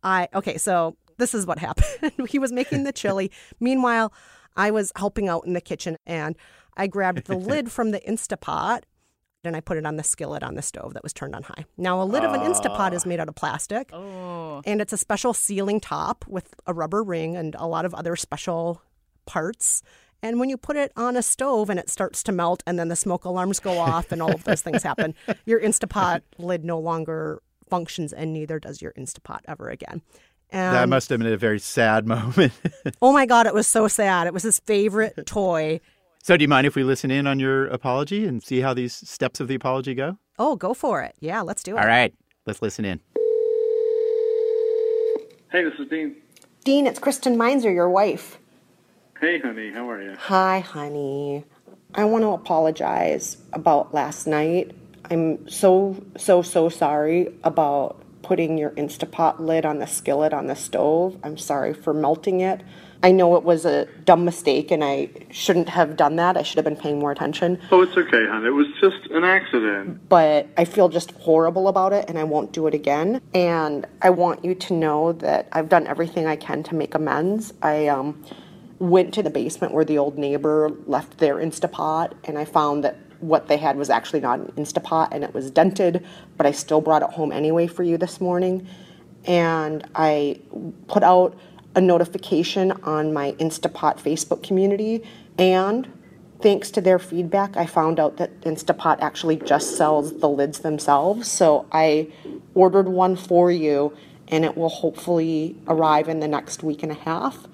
I 0.02 0.28
okay, 0.34 0.58
so 0.58 0.96
this 1.18 1.34
is 1.34 1.46
what 1.46 1.58
happened. 1.58 2.12
he 2.28 2.38
was 2.38 2.52
making 2.52 2.84
the 2.84 2.92
chili. 2.92 3.30
Meanwhile, 3.60 4.12
I 4.56 4.70
was 4.70 4.92
helping 4.96 5.28
out 5.28 5.46
in 5.46 5.52
the 5.52 5.60
kitchen 5.60 5.96
and 6.06 6.36
I 6.76 6.86
grabbed 6.86 7.26
the 7.26 7.36
lid 7.36 7.70
from 7.70 7.90
the 7.90 8.00
Instapot 8.00 8.82
and 9.44 9.56
I 9.56 9.60
put 9.60 9.76
it 9.76 9.86
on 9.86 9.96
the 9.96 10.02
skillet 10.02 10.42
on 10.42 10.54
the 10.54 10.62
stove 10.62 10.94
that 10.94 11.02
was 11.02 11.12
turned 11.12 11.34
on 11.34 11.42
high. 11.42 11.64
Now, 11.76 12.02
a 12.02 12.04
lid 12.04 12.24
of 12.24 12.32
an 12.32 12.40
Instapot 12.40 12.92
is 12.92 13.04
ah. 13.04 13.08
made 13.08 13.20
out 13.20 13.28
of 13.28 13.34
plastic, 13.34 13.90
oh. 13.92 14.62
and 14.64 14.80
it's 14.80 14.92
a 14.92 14.98
special 14.98 15.32
sealing 15.32 15.80
top 15.80 16.24
with 16.28 16.54
a 16.66 16.74
rubber 16.74 17.02
ring 17.02 17.36
and 17.36 17.54
a 17.58 17.66
lot 17.66 17.84
of 17.84 17.94
other 17.94 18.16
special 18.16 18.82
parts. 19.26 19.82
And 20.22 20.38
when 20.38 20.50
you 20.50 20.58
put 20.58 20.76
it 20.76 20.92
on 20.96 21.16
a 21.16 21.22
stove 21.22 21.70
and 21.70 21.80
it 21.80 21.88
starts 21.88 22.22
to 22.24 22.32
melt, 22.32 22.62
and 22.66 22.78
then 22.78 22.88
the 22.88 22.96
smoke 22.96 23.24
alarms 23.24 23.60
go 23.60 23.78
off, 23.78 24.12
and 24.12 24.22
all 24.22 24.32
of 24.32 24.44
those 24.44 24.62
things 24.62 24.82
happen, 24.82 25.14
your 25.46 25.60
Instapot 25.60 26.22
lid 26.38 26.64
no 26.64 26.78
longer 26.78 27.42
functions, 27.68 28.12
and 28.12 28.32
neither 28.32 28.58
does 28.58 28.82
your 28.82 28.92
Instapot 28.92 29.40
ever 29.46 29.70
again. 29.70 30.02
And 30.52 30.74
that 30.74 30.88
must 30.88 31.08
have 31.10 31.20
been 31.20 31.32
a 31.32 31.36
very 31.36 31.60
sad 31.60 32.06
moment. 32.06 32.52
oh 33.00 33.12
my 33.12 33.24
God, 33.24 33.46
it 33.46 33.54
was 33.54 33.66
so 33.66 33.88
sad. 33.88 34.26
It 34.26 34.34
was 34.34 34.42
his 34.42 34.58
favorite 34.60 35.14
toy 35.26 35.80
So, 36.22 36.36
do 36.36 36.42
you 36.42 36.48
mind 36.48 36.66
if 36.66 36.74
we 36.74 36.84
listen 36.84 37.10
in 37.10 37.26
on 37.26 37.40
your 37.40 37.66
apology 37.68 38.26
and 38.26 38.42
see 38.42 38.60
how 38.60 38.74
these 38.74 38.92
steps 38.92 39.40
of 39.40 39.48
the 39.48 39.54
apology 39.54 39.94
go? 39.94 40.18
Oh, 40.38 40.54
go 40.54 40.74
for 40.74 41.02
it. 41.02 41.14
Yeah, 41.18 41.40
let's 41.40 41.62
do 41.62 41.76
it. 41.76 41.80
All 41.80 41.86
right, 41.86 42.12
let's 42.44 42.60
listen 42.60 42.84
in. 42.84 43.00
Hey, 45.50 45.64
this 45.64 45.72
is 45.78 45.88
Dean. 45.88 46.16
Dean, 46.62 46.86
it's 46.86 47.00
Kristin 47.00 47.36
Meinzer, 47.36 47.72
your 47.72 47.88
wife. 47.88 48.38
Hey, 49.18 49.38
honey, 49.38 49.72
how 49.72 49.88
are 49.88 50.02
you? 50.02 50.14
Hi, 50.18 50.60
honey. 50.60 51.44
I 51.94 52.04
want 52.04 52.22
to 52.22 52.28
apologize 52.28 53.38
about 53.54 53.94
last 53.94 54.26
night. 54.26 54.72
I'm 55.10 55.48
so, 55.48 56.04
so, 56.18 56.42
so 56.42 56.68
sorry 56.68 57.32
about 57.44 58.02
putting 58.20 58.58
your 58.58 58.70
Instapot 58.72 59.40
lid 59.40 59.64
on 59.64 59.78
the 59.78 59.86
skillet 59.86 60.34
on 60.34 60.48
the 60.48 60.54
stove. 60.54 61.18
I'm 61.24 61.38
sorry 61.38 61.72
for 61.72 61.94
melting 61.94 62.40
it. 62.40 62.60
I 63.02 63.12
know 63.12 63.36
it 63.36 63.44
was 63.44 63.64
a 63.64 63.86
dumb 64.04 64.24
mistake 64.24 64.70
and 64.70 64.84
I 64.84 65.08
shouldn't 65.30 65.70
have 65.70 65.96
done 65.96 66.16
that. 66.16 66.36
I 66.36 66.42
should 66.42 66.56
have 66.56 66.64
been 66.64 66.76
paying 66.76 66.98
more 66.98 67.10
attention. 67.10 67.58
Oh, 67.70 67.80
it's 67.80 67.96
okay, 67.96 68.26
hon. 68.26 68.44
It 68.44 68.50
was 68.50 68.66
just 68.80 69.10
an 69.10 69.24
accident. 69.24 70.08
But 70.08 70.48
I 70.58 70.64
feel 70.64 70.88
just 70.88 71.12
horrible 71.12 71.68
about 71.68 71.92
it 71.92 72.06
and 72.08 72.18
I 72.18 72.24
won't 72.24 72.52
do 72.52 72.66
it 72.66 72.74
again. 72.74 73.22
And 73.32 73.86
I 74.02 74.10
want 74.10 74.44
you 74.44 74.54
to 74.54 74.74
know 74.74 75.12
that 75.12 75.48
I've 75.52 75.68
done 75.68 75.86
everything 75.86 76.26
I 76.26 76.36
can 76.36 76.62
to 76.64 76.74
make 76.74 76.94
amends. 76.94 77.54
I 77.62 77.86
um, 77.88 78.22
went 78.78 79.14
to 79.14 79.22
the 79.22 79.30
basement 79.30 79.72
where 79.72 79.84
the 79.84 79.96
old 79.96 80.18
neighbor 80.18 80.70
left 80.86 81.18
their 81.18 81.36
Instapot 81.36 82.12
and 82.24 82.38
I 82.38 82.44
found 82.44 82.84
that 82.84 82.98
what 83.20 83.48
they 83.48 83.56
had 83.56 83.76
was 83.76 83.90
actually 83.90 84.20
not 84.20 84.40
an 84.40 84.52
Instapot 84.52 85.08
and 85.12 85.24
it 85.24 85.32
was 85.32 85.50
dented, 85.50 86.06
but 86.36 86.46
I 86.46 86.52
still 86.52 86.80
brought 86.80 87.02
it 87.02 87.10
home 87.10 87.32
anyway 87.32 87.66
for 87.66 87.82
you 87.82 87.96
this 87.98 88.20
morning. 88.20 88.66
And 89.26 89.86
I 89.94 90.40
put 90.88 91.02
out 91.02 91.38
a 91.74 91.80
notification 91.80 92.72
on 92.82 93.12
my 93.12 93.32
Instapot 93.32 94.00
Facebook 94.00 94.42
community. 94.42 95.02
And 95.38 95.90
thanks 96.40 96.70
to 96.72 96.80
their 96.80 96.98
feedback, 96.98 97.56
I 97.56 97.66
found 97.66 98.00
out 98.00 98.16
that 98.16 98.40
Instapot 98.42 99.00
actually 99.00 99.36
just 99.36 99.76
sells 99.76 100.18
the 100.20 100.28
lids 100.28 100.60
themselves. 100.60 101.30
So 101.30 101.66
I 101.70 102.08
ordered 102.54 102.88
one 102.88 103.16
for 103.16 103.50
you, 103.50 103.96
and 104.28 104.44
it 104.44 104.56
will 104.56 104.68
hopefully 104.68 105.56
arrive 105.66 106.08
in 106.08 106.20
the 106.20 106.28
next 106.28 106.62
week 106.62 106.82
and 106.82 106.92
a 106.92 106.96
half. 106.96 107.46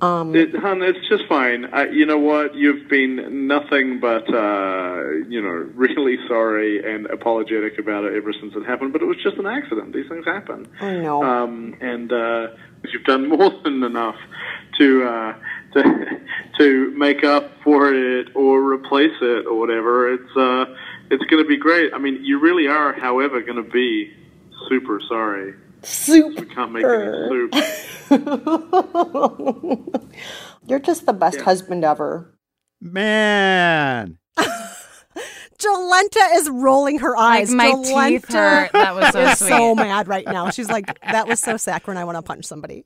Um, 0.00 0.34
it, 0.36 0.54
hon, 0.54 0.80
it's 0.82 1.08
just 1.08 1.26
fine. 1.28 1.64
I, 1.64 1.88
you 1.88 2.06
know 2.06 2.18
what? 2.18 2.54
You've 2.54 2.88
been 2.88 3.48
nothing 3.48 3.98
but, 3.98 4.32
uh, 4.32 5.02
you 5.28 5.42
know, 5.42 5.68
really 5.74 6.16
sorry 6.28 6.94
and 6.94 7.06
apologetic 7.06 7.78
about 7.80 8.04
it 8.04 8.14
ever 8.14 8.32
since 8.32 8.54
it 8.54 8.64
happened. 8.64 8.92
But 8.92 9.02
it 9.02 9.06
was 9.06 9.16
just 9.20 9.38
an 9.38 9.46
accident. 9.46 9.92
These 9.92 10.08
things 10.08 10.24
happen. 10.24 10.68
I 10.80 10.98
know. 10.98 11.24
Um, 11.24 11.76
and 11.80 12.12
uh, 12.12 12.46
you've 12.84 13.04
done 13.04 13.28
more 13.28 13.50
than 13.62 13.82
enough 13.82 14.16
to 14.78 15.04
uh, 15.04 15.34
to 15.74 16.20
to 16.58 16.90
make 16.96 17.24
up 17.24 17.50
for 17.62 17.92
it 17.92 18.28
or 18.34 18.62
replace 18.62 19.16
it 19.20 19.46
or 19.46 19.58
whatever. 19.58 20.10
It's 20.12 20.36
uh, 20.36 20.64
it's 21.10 21.24
going 21.24 21.42
to 21.42 21.48
be 21.48 21.56
great. 21.56 21.92
I 21.94 21.98
mean, 21.98 22.24
you 22.24 22.38
really 22.38 22.68
are, 22.68 22.92
however, 22.92 23.40
going 23.42 23.62
to 23.62 23.70
be 23.70 24.12
super 24.68 25.00
sorry. 25.08 25.54
Soup. 25.82 26.38
We 26.38 26.46
can't 26.46 26.72
make 26.72 26.84
any 26.84 27.28
soup. 27.28 27.54
You're 30.66 30.80
just 30.80 31.06
the 31.06 31.12
best 31.12 31.38
yeah. 31.38 31.44
husband 31.44 31.84
ever. 31.84 32.34
Man. 32.80 34.18
Jolenta 35.58 36.36
is 36.36 36.48
rolling 36.48 36.98
her 37.00 37.16
eyes. 37.16 37.52
Like 37.52 37.56
my 37.56 37.70
Jolenta 37.72 38.08
teeth 38.08 38.28
hurt. 38.32 38.72
That 38.72 38.94
was 38.94 39.10
so 39.10 39.20
is 39.20 39.38
sweet. 39.38 39.48
so 39.48 39.74
mad 39.74 40.08
right 40.08 40.26
now. 40.26 40.50
She's 40.50 40.68
like, 40.68 41.00
that 41.02 41.26
was 41.26 41.40
so 41.40 41.56
saccharine. 41.56 41.98
I 41.98 42.04
want 42.04 42.16
to 42.16 42.22
punch 42.22 42.44
somebody. 42.44 42.84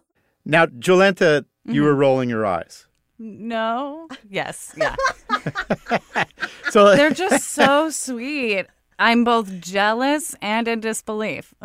now, 0.44 0.66
Jolenta, 0.66 1.40
mm-hmm. 1.40 1.72
you 1.72 1.82
were 1.82 1.94
rolling 1.94 2.28
your 2.30 2.46
eyes. 2.46 2.86
No. 3.18 4.08
Yes. 4.28 4.74
Yeah. 4.76 4.96
so 6.70 6.96
they're 6.96 7.10
just 7.10 7.50
so 7.50 7.90
sweet. 7.90 8.66
I'm 8.98 9.24
both 9.24 9.60
jealous 9.60 10.34
and 10.40 10.68
in 10.68 10.80
disbelief. 10.80 11.54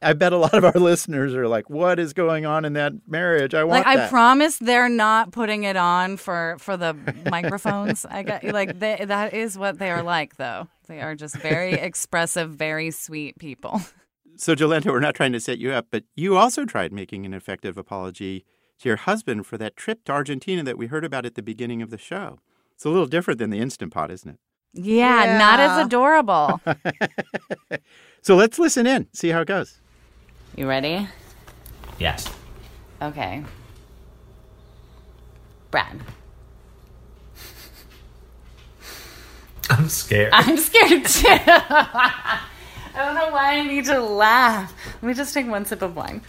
I 0.00 0.12
bet 0.12 0.32
a 0.32 0.36
lot 0.36 0.54
of 0.54 0.64
our 0.64 0.72
listeners 0.72 1.34
are 1.34 1.48
like, 1.48 1.68
"What 1.68 1.98
is 1.98 2.12
going 2.12 2.46
on 2.46 2.64
in 2.64 2.74
that 2.74 2.92
marriage? 3.06 3.54
I 3.54 3.64
want 3.64 3.84
like, 3.84 3.96
that." 3.96 4.06
I 4.06 4.08
promise 4.08 4.58
they're 4.58 4.88
not 4.88 5.32
putting 5.32 5.64
it 5.64 5.76
on 5.76 6.16
for 6.16 6.56
for 6.60 6.76
the 6.76 6.96
microphones. 7.30 8.06
I 8.06 8.22
got 8.22 8.44
like 8.44 8.78
they, 8.78 9.04
that 9.04 9.34
is 9.34 9.58
what 9.58 9.78
they 9.78 9.90
are 9.90 10.02
like, 10.02 10.36
though. 10.36 10.68
They 10.86 11.00
are 11.00 11.14
just 11.14 11.36
very 11.36 11.72
expressive, 11.88 12.50
very 12.50 12.90
sweet 12.90 13.38
people. 13.38 13.80
So, 14.36 14.54
Jolenta, 14.54 14.86
we're 14.86 15.00
not 15.00 15.16
trying 15.16 15.32
to 15.32 15.40
set 15.40 15.58
you 15.58 15.72
up, 15.72 15.88
but 15.90 16.04
you 16.14 16.36
also 16.36 16.64
tried 16.64 16.92
making 16.92 17.26
an 17.26 17.34
effective 17.34 17.76
apology 17.76 18.44
to 18.78 18.88
your 18.88 18.96
husband 18.96 19.46
for 19.46 19.58
that 19.58 19.76
trip 19.76 20.04
to 20.04 20.12
Argentina 20.12 20.62
that 20.62 20.78
we 20.78 20.86
heard 20.86 21.04
about 21.04 21.26
at 21.26 21.34
the 21.34 21.42
beginning 21.42 21.82
of 21.82 21.90
the 21.90 21.98
show. 21.98 22.38
It's 22.74 22.84
a 22.84 22.88
little 22.88 23.06
different 23.06 23.38
than 23.38 23.50
the 23.50 23.58
Instant 23.58 23.92
Pot, 23.92 24.12
isn't 24.12 24.30
it? 24.30 24.38
Yeah, 24.72 25.24
yeah. 25.24 25.38
not 25.38 25.58
as 25.58 25.86
adorable. 25.86 26.60
so 28.22 28.36
let's 28.36 28.58
listen 28.60 28.86
in, 28.86 29.08
see 29.12 29.30
how 29.30 29.40
it 29.40 29.48
goes. 29.48 29.80
You 30.58 30.68
ready? 30.68 31.06
Yes. 32.00 32.28
Okay. 33.00 33.44
Brad. 35.70 36.00
I'm 39.70 39.88
scared. 39.88 40.30
I'm 40.32 40.56
scared 40.56 41.04
too. 41.04 41.28
I 41.28 42.40
don't 42.96 43.14
know 43.14 43.30
why 43.30 43.58
I 43.58 43.68
need 43.68 43.84
to 43.84 44.00
laugh. 44.00 44.74
Let 44.94 45.02
me 45.04 45.14
just 45.14 45.32
take 45.32 45.46
one 45.46 45.64
sip 45.64 45.80
of 45.80 45.94
wine. 45.94 46.22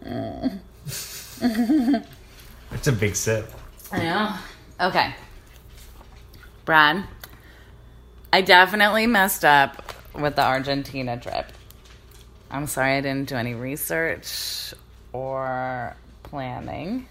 it's 0.00 0.46
a 2.86 2.92
big 2.92 3.16
sip. 3.16 3.50
I 3.90 4.04
know. 4.04 4.36
Okay. 4.86 5.16
Brad, 6.64 7.02
I 8.32 8.40
definitely 8.40 9.08
messed 9.08 9.44
up 9.44 9.82
with 10.14 10.36
the 10.36 10.42
Argentina 10.42 11.18
trip. 11.18 11.46
I'm 12.50 12.66
sorry 12.66 12.96
I 12.96 13.00
didn't 13.00 13.28
do 13.28 13.36
any 13.36 13.54
research 13.54 14.72
or 15.12 15.96
planning. 16.22 17.06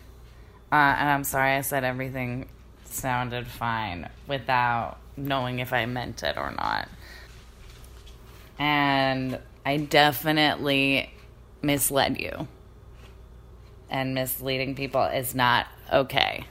Uh, 0.71 0.75
and 0.75 1.09
I'm 1.09 1.23
sorry 1.23 1.53
I 1.53 1.61
said 1.61 1.83
everything 1.83 2.47
sounded 2.85 3.47
fine 3.47 4.09
without 4.27 4.97
knowing 5.15 5.59
if 5.59 5.73
I 5.73 5.85
meant 5.85 6.23
it 6.23 6.37
or 6.37 6.51
not. 6.51 6.89
And 8.59 9.39
I 9.65 9.77
definitely 9.77 11.13
misled 11.61 12.19
you. 12.19 12.47
And 13.89 14.15
misleading 14.15 14.75
people 14.75 15.03
is 15.03 15.35
not 15.35 15.67
okay. 15.93 16.45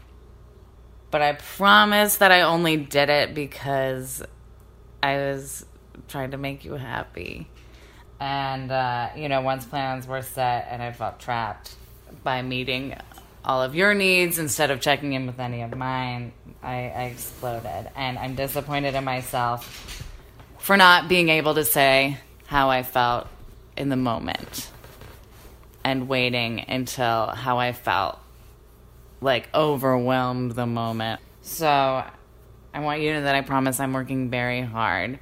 But 1.11 1.23
I 1.23 1.33
promise 1.33 2.17
that 2.19 2.31
I 2.31 2.43
only 2.43 2.77
did 2.77 3.11
it 3.11 3.35
because 3.35 4.23
I 5.03 5.17
was 5.17 5.67
trying 6.09 6.31
to 6.31 6.39
make 6.39 6.65
you 6.65 6.75
happy. 6.75 7.49
And, 8.19 8.71
uh, 8.71 9.11
you 9.17 9.29
know, 9.29 9.41
once 9.43 9.65
plans 9.65 10.07
were 10.07 10.23
set 10.23 10.69
and 10.71 10.83
I 10.83 10.93
felt 10.93 11.21
trapped 11.21 11.75
by 12.23 12.43
meeting 12.43 12.95
all 13.45 13.63
of 13.63 13.75
your 13.75 13.95
needs 13.95 14.39
instead 14.39 14.71
of 14.71 14.81
checking 14.81 15.13
in 15.13 15.27
with 15.27 15.39
any 15.39 15.63
of 15.63 15.77
mine, 15.77 16.33
I, 16.63 16.91
I 16.91 17.03
exploded. 17.05 17.91
And 17.95 18.19
I'm 18.19 18.35
disappointed 18.35 18.95
in 18.95 19.05
myself 19.05 20.03
for 20.59 20.77
not 20.77 21.09
being 21.09 21.29
able 21.29 21.55
to 21.55 21.65
say 21.65 22.19
how 22.47 22.71
I 22.71 22.83
felt 22.83 23.29
in 23.77 23.89
the 23.89 23.97
moment 23.97 24.71
and 25.85 26.09
waiting 26.09 26.65
until 26.67 27.29
how 27.29 27.59
I 27.59 27.73
felt 27.73 28.19
like 29.21 29.49
overwhelmed 29.55 30.53
the 30.53 30.67
moment. 30.67 31.21
So 31.43 32.05
I 32.75 32.81
want 32.81 33.01
you 33.01 33.11
to 33.11 33.19
know 33.19 33.23
that 33.25 33.35
I 33.35 33.43
promise 33.43 33.79
I'm 33.79 33.93
working 33.93 34.29
very 34.29 34.63
hard 34.63 35.19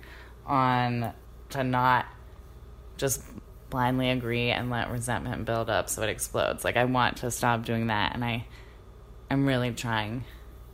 on 0.47 1.13
to 1.51 1.63
not 1.63 2.07
just 3.05 3.23
blindly 3.69 4.09
agree 4.09 4.51
and 4.51 4.71
let 4.71 4.91
resentment 4.91 5.45
build 5.45 5.69
up 5.69 5.91
so 5.91 6.03
it 6.03 6.09
explodes. 6.09 6.65
Like 6.65 6.79
I 6.79 6.87
want 6.87 7.19
to 7.19 7.31
stop 7.31 7.67
doing 7.67 7.89
that 7.89 8.15
and 8.15 8.25
I 8.25 8.47
I'm 9.31 9.45
really 9.45 9.73
trying 9.73 10.25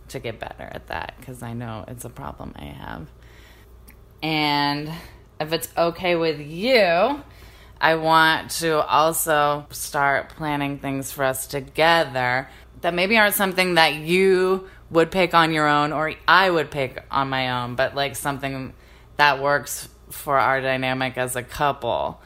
to 0.09 0.21
get 0.21 0.39
better 0.39 0.69
at 0.71 0.87
that 0.89 1.15
cuz 1.23 1.43
I 1.43 1.55
know 1.55 1.85
it's 1.89 2.05
a 2.05 2.09
problem 2.09 2.53
I 2.55 2.67
have. 2.67 3.09
And 4.23 4.93
if 5.41 5.53
it's 5.53 5.69
okay 5.77 6.15
with 6.15 6.39
you, 6.39 7.21
I 7.81 7.97
want 7.97 8.51
to 8.63 8.87
also 8.87 9.67
start 9.71 10.29
planning 10.29 10.79
things 10.79 11.11
for 11.11 11.25
us 11.25 11.49
together 11.49 12.49
that 12.83 12.95
maybe 12.95 13.19
aren't 13.19 13.35
something 13.35 13.75
that 13.75 13.95
you 13.95 14.69
would 14.89 15.11
pick 15.11 15.35
on 15.35 15.53
your 15.53 15.67
own 15.67 15.93
or 15.93 16.13
I 16.29 16.49
would 16.49 16.71
pick 16.71 17.03
on 17.11 17.29
my 17.29 17.63
own, 17.63 17.75
but 17.75 17.97
like 17.97 18.15
something 18.15 18.73
that 19.17 19.43
works 19.43 19.89
for 20.11 20.39
our 20.39 20.61
dynamic 20.61 21.17
as 21.17 21.37
a 21.37 21.43
couple. 21.43 22.21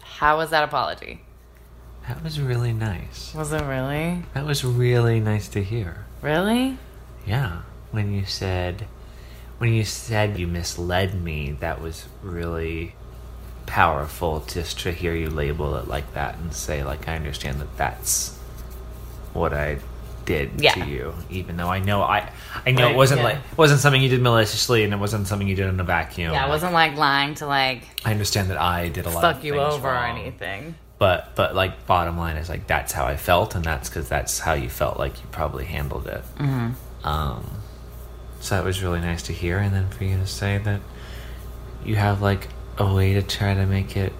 How 0.00 0.36
was 0.36 0.50
that 0.50 0.64
apology? 0.64 1.22
That 2.08 2.22
was 2.22 2.40
really 2.40 2.72
nice. 2.72 3.34
Was 3.34 3.52
it 3.52 3.62
really? 3.62 4.24
That 4.34 4.44
was 4.44 4.64
really 4.64 5.20
nice 5.20 5.48
to 5.48 5.62
hear. 5.62 6.04
Really? 6.22 6.78
Yeah. 7.26 7.62
When 7.90 8.12
you 8.12 8.24
said 8.24 8.86
when 9.58 9.74
you 9.74 9.84
said 9.84 10.38
you 10.38 10.46
misled 10.46 11.22
me, 11.22 11.52
that 11.60 11.82
was 11.82 12.06
really 12.22 12.94
powerful 13.66 14.42
just 14.46 14.80
to 14.80 14.90
hear 14.90 15.14
you 15.14 15.28
label 15.28 15.76
it 15.76 15.86
like 15.86 16.14
that 16.14 16.36
and 16.38 16.52
say 16.52 16.82
like 16.82 17.06
I 17.06 17.14
understand 17.14 17.60
that 17.60 17.76
that's 17.76 18.36
what 19.32 19.52
I 19.52 19.78
did 20.30 20.60
Yeah. 20.60 20.74
to 20.74 20.84
you, 20.94 21.14
even 21.30 21.56
though 21.56 21.68
I 21.68 21.80
know 21.80 22.02
I 22.02 22.30
I 22.66 22.70
know 22.70 22.84
Right, 22.84 22.92
it 22.94 22.96
wasn't 22.96 23.20
yeah. 23.20 23.24
like 23.30 23.36
it 23.52 23.58
wasn't 23.58 23.80
something 23.80 24.00
you 24.02 24.08
did 24.08 24.22
maliciously, 24.22 24.84
and 24.84 24.92
it 24.92 24.98
wasn't 24.98 25.26
something 25.28 25.48
you 25.48 25.56
did 25.56 25.66
in 25.68 25.78
a 25.80 25.84
vacuum. 25.84 26.32
Yeah, 26.32 26.44
I 26.44 26.48
wasn't 26.48 26.72
like 26.72 26.96
lying 26.96 27.34
to 27.36 27.46
like 27.46 27.82
I 28.04 28.10
understand 28.12 28.50
that 28.50 28.60
I 28.60 28.88
did 28.88 29.06
a 29.06 29.10
lot. 29.10 29.20
fuck 29.22 29.44
you 29.44 29.54
over 29.58 29.88
or 29.88 29.96
anything. 30.14 30.74
but 30.98 31.32
but 31.34 31.54
like 31.54 31.86
bottom 31.86 32.16
line 32.18 32.36
is 32.36 32.48
like 32.48 32.66
that's 32.66 32.92
how 32.92 33.04
I 33.06 33.16
felt, 33.16 33.54
and 33.56 33.64
that's 33.64 33.88
because 33.88 34.08
that's 34.08 34.38
how 34.38 34.52
you 34.54 34.68
felt 34.68 34.98
like 34.98 35.14
you 35.20 35.26
probably 35.32 35.64
handled 35.64 36.06
it. 36.06 36.22
Mm-hmm. 36.38 36.70
Um, 37.08 37.50
so 38.40 38.54
that 38.56 38.64
was 38.64 38.82
really 38.82 39.00
nice 39.00 39.22
to 39.24 39.32
hear, 39.32 39.58
and 39.58 39.74
then 39.74 39.88
for 39.88 40.04
you 40.04 40.16
to 40.18 40.26
say 40.26 40.58
that 40.58 40.80
you 41.84 41.96
have 41.96 42.20
like 42.22 42.48
a 42.78 42.86
way 42.94 43.14
to 43.14 43.22
try 43.22 43.52
to 43.54 43.66
make 43.66 43.96
it 43.96 44.12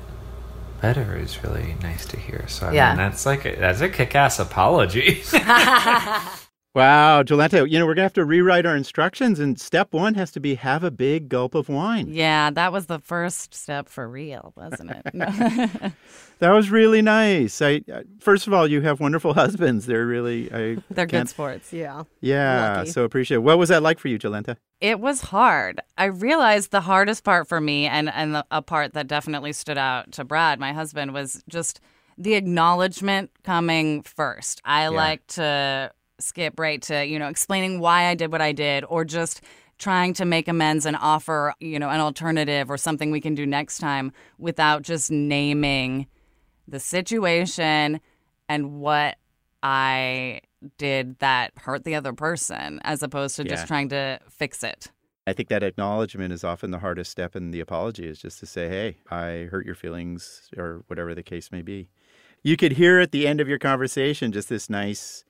better 0.80 1.16
is 1.16 1.42
really 1.44 1.76
nice 1.82 2.06
to 2.06 2.18
hear. 2.18 2.46
So 2.48 2.66
I 2.68 2.72
Yeah. 2.72 2.88
mean, 2.90 2.96
that's 2.98 3.26
like 3.26 3.44
a, 3.44 3.54
that's 3.56 3.80
a 3.80 3.88
kick-ass 3.88 4.38
apology. 4.38 5.22
Wow, 6.72 7.24
Jolenta, 7.24 7.68
you 7.68 7.80
know, 7.80 7.84
we're 7.84 7.94
going 7.94 8.02
to 8.02 8.02
have 8.04 8.12
to 8.12 8.24
rewrite 8.24 8.64
our 8.64 8.76
instructions, 8.76 9.40
and 9.40 9.58
step 9.60 9.92
one 9.92 10.14
has 10.14 10.30
to 10.32 10.40
be 10.40 10.54
have 10.54 10.84
a 10.84 10.90
big 10.92 11.28
gulp 11.28 11.56
of 11.56 11.68
wine. 11.68 12.06
Yeah, 12.12 12.50
that 12.52 12.72
was 12.72 12.86
the 12.86 13.00
first 13.00 13.54
step 13.54 13.88
for 13.88 14.08
real, 14.08 14.52
wasn't 14.56 14.92
it? 14.92 15.92
That 16.40 16.52
was 16.52 16.70
really 16.70 17.02
nice. 17.02 17.60
I 17.60 17.82
uh, 17.92 18.00
First 18.18 18.46
of 18.46 18.54
all, 18.54 18.66
you 18.66 18.80
have 18.80 18.98
wonderful 18.98 19.34
husbands. 19.42 19.84
They're 19.84 20.06
really, 20.06 20.50
I 20.50 20.78
They're 20.90 21.04
good 21.04 21.28
sports. 21.28 21.70
Yeah. 21.70 22.04
Yeah, 22.22 22.76
Lucky. 22.78 22.90
so 22.92 23.04
appreciate 23.04 23.36
it. 23.36 23.40
What 23.40 23.58
was 23.58 23.68
that 23.68 23.82
like 23.82 23.98
for 23.98 24.08
you, 24.08 24.18
Jolenta? 24.18 24.56
It 24.80 25.00
was 25.00 25.20
hard. 25.20 25.82
I 25.98 26.06
realized 26.06 26.70
the 26.70 26.80
hardest 26.80 27.24
part 27.24 27.46
for 27.46 27.60
me, 27.60 27.86
and 27.86 28.08
and 28.08 28.42
a 28.50 28.62
part 28.62 28.94
that 28.94 29.06
definitely 29.06 29.52
stood 29.52 29.76
out 29.76 30.12
to 30.12 30.24
Brad, 30.24 30.58
my 30.58 30.72
husband, 30.72 31.12
was 31.12 31.44
just 31.46 31.78
the 32.16 32.32
acknowledgement 32.34 33.30
coming 33.44 34.00
first. 34.02 34.62
I 34.64 34.88
like 34.88 35.26
to 35.28 35.92
skip 36.22 36.58
right 36.58 36.80
to 36.82 37.04
you 37.06 37.18
know 37.18 37.28
explaining 37.28 37.80
why 37.80 38.06
I 38.06 38.14
did 38.14 38.32
what 38.32 38.40
I 38.40 38.52
did, 38.52 38.84
or 38.88 39.04
just 39.04 39.40
trying 39.78 40.12
to 40.14 40.24
make 40.24 40.46
amends 40.48 40.84
and 40.86 40.96
offer 40.96 41.54
you 41.60 41.78
know 41.78 41.88
an 41.88 42.00
alternative 42.00 42.70
or 42.70 42.76
something 42.76 43.10
we 43.10 43.20
can 43.20 43.34
do 43.34 43.46
next 43.46 43.78
time 43.78 44.12
without 44.38 44.82
just 44.82 45.10
naming 45.10 46.06
the 46.68 46.80
situation 46.80 48.00
and 48.48 48.80
what 48.80 49.16
I 49.62 50.40
did 50.78 51.18
that 51.20 51.52
hurt 51.56 51.84
the 51.84 51.94
other 51.94 52.12
person 52.12 52.80
as 52.84 53.02
opposed 53.02 53.36
to 53.36 53.42
Yeah. 53.42 53.50
just 53.50 53.66
trying 53.66 53.88
to 53.90 54.20
fix 54.28 54.62
it. 54.62 54.92
I 55.26 55.32
think 55.32 55.48
that 55.48 55.62
acknowledgement 55.62 56.32
is 56.32 56.44
often 56.44 56.70
the 56.70 56.78
hardest 56.78 57.10
step 57.10 57.36
in 57.36 57.50
the 57.50 57.60
apology 57.60 58.06
is 58.06 58.20
just 58.20 58.40
to 58.40 58.46
say, 58.46 58.68
hey, 58.68 58.96
I 59.10 59.48
hurt 59.50 59.64
your 59.64 59.74
feelings 59.74 60.50
or 60.56 60.82
whatever 60.88 61.14
the 61.14 61.22
case 61.22 61.52
may 61.52 61.62
be. 61.62 61.88
You 62.42 62.56
could 62.56 62.72
hear 62.72 63.00
at 63.00 63.12
the 63.12 63.26
end 63.26 63.40
of 63.40 63.48
your 63.48 63.58
conversation 63.58 64.32
just 64.32 64.48
this 64.48 64.68
nice 64.68 65.24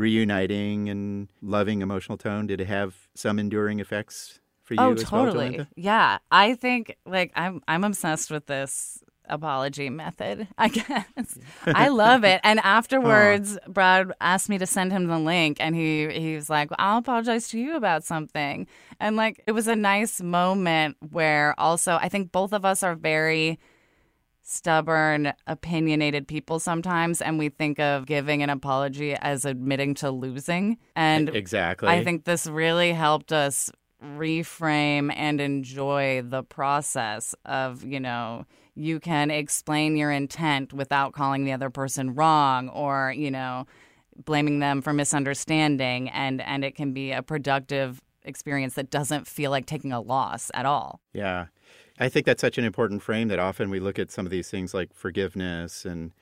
reuniting 0.00 0.88
and 0.88 1.28
loving 1.42 1.82
emotional 1.82 2.16
tone. 2.16 2.46
Did 2.46 2.60
it 2.60 2.66
have 2.66 2.94
some 3.14 3.38
enduring 3.38 3.80
effects 3.80 4.40
for 4.62 4.74
you 4.74 4.80
oh, 4.80 4.92
as 4.94 5.04
totally. 5.04 5.58
well, 5.58 5.66
yeah, 5.76 6.18
I 6.30 6.54
think 6.54 6.96
like 7.06 7.32
I'm 7.36 7.62
I'm 7.68 7.84
obsessed 7.84 8.30
with 8.30 8.46
this 8.46 9.04
apology 9.28 9.90
method. 9.90 10.48
I 10.58 10.68
guess 11.16 11.38
I 11.66 11.88
love 11.88 12.24
it. 12.24 12.40
And 12.42 12.58
afterwards, 12.64 13.58
Brad 13.68 14.12
asked 14.20 14.48
me 14.48 14.58
to 14.58 14.66
send 14.66 14.90
him 14.90 15.06
the 15.06 15.18
link, 15.18 15.58
and 15.60 15.76
he 15.76 16.08
he 16.08 16.34
was 16.34 16.48
like, 16.48 16.70
"I'll 16.78 16.98
apologize 16.98 17.48
to 17.48 17.58
you 17.58 17.76
about 17.76 18.02
something." 18.02 18.66
And 18.98 19.16
like 19.16 19.42
it 19.46 19.52
was 19.52 19.68
a 19.68 19.76
nice 19.76 20.22
moment 20.22 20.96
where 21.10 21.54
also 21.58 21.98
I 22.00 22.08
think 22.08 22.32
both 22.32 22.52
of 22.52 22.64
us 22.64 22.82
are 22.82 22.94
very 22.94 23.60
stubborn, 24.50 25.32
opinionated 25.46 26.26
people 26.26 26.58
sometimes, 26.58 27.22
and 27.22 27.38
we 27.38 27.48
think 27.48 27.78
of 27.78 28.06
giving 28.06 28.42
an 28.42 28.50
apology 28.50 29.14
as 29.14 29.44
admitting 29.44 29.94
to 29.94 30.10
losing. 30.10 30.76
And 30.96 31.28
Exactly. 31.28 31.88
I 31.88 32.02
think 32.02 32.24
this 32.24 32.46
really 32.46 32.92
helped 32.92 33.32
us 33.32 33.70
reframe 34.02 35.12
and 35.14 35.40
enjoy 35.40 36.22
the 36.22 36.42
process 36.42 37.34
of, 37.44 37.84
you 37.84 38.00
know, 38.00 38.44
you 38.74 38.98
can 38.98 39.30
explain 39.30 39.96
your 39.96 40.10
intent 40.10 40.72
without 40.72 41.12
calling 41.12 41.44
the 41.44 41.52
other 41.52 41.70
person 41.70 42.14
wrong 42.14 42.68
or, 42.70 43.12
you 43.16 43.30
know, 43.30 43.66
blaming 44.24 44.58
them 44.58 44.82
for 44.82 44.92
misunderstanding 44.92 46.08
and 46.10 46.40
and 46.42 46.64
it 46.64 46.74
can 46.74 46.92
be 46.92 47.12
a 47.12 47.22
productive 47.22 48.02
experience 48.24 48.74
that 48.74 48.90
doesn't 48.90 49.26
feel 49.26 49.50
like 49.50 49.66
taking 49.66 49.92
a 49.92 50.00
loss 50.00 50.50
at 50.54 50.66
all. 50.66 51.00
Yeah. 51.12 51.46
I 52.00 52.08
think 52.08 52.24
that's 52.24 52.40
such 52.40 52.56
an 52.56 52.64
important 52.64 53.02
frame 53.02 53.28
that 53.28 53.38
often 53.38 53.68
we 53.68 53.78
look 53.78 53.98
at 53.98 54.10
some 54.10 54.26
of 54.26 54.30
these 54.30 54.50
things 54.50 54.72
like 54.72 54.94
forgiveness 54.94 55.84
and 55.84 56.12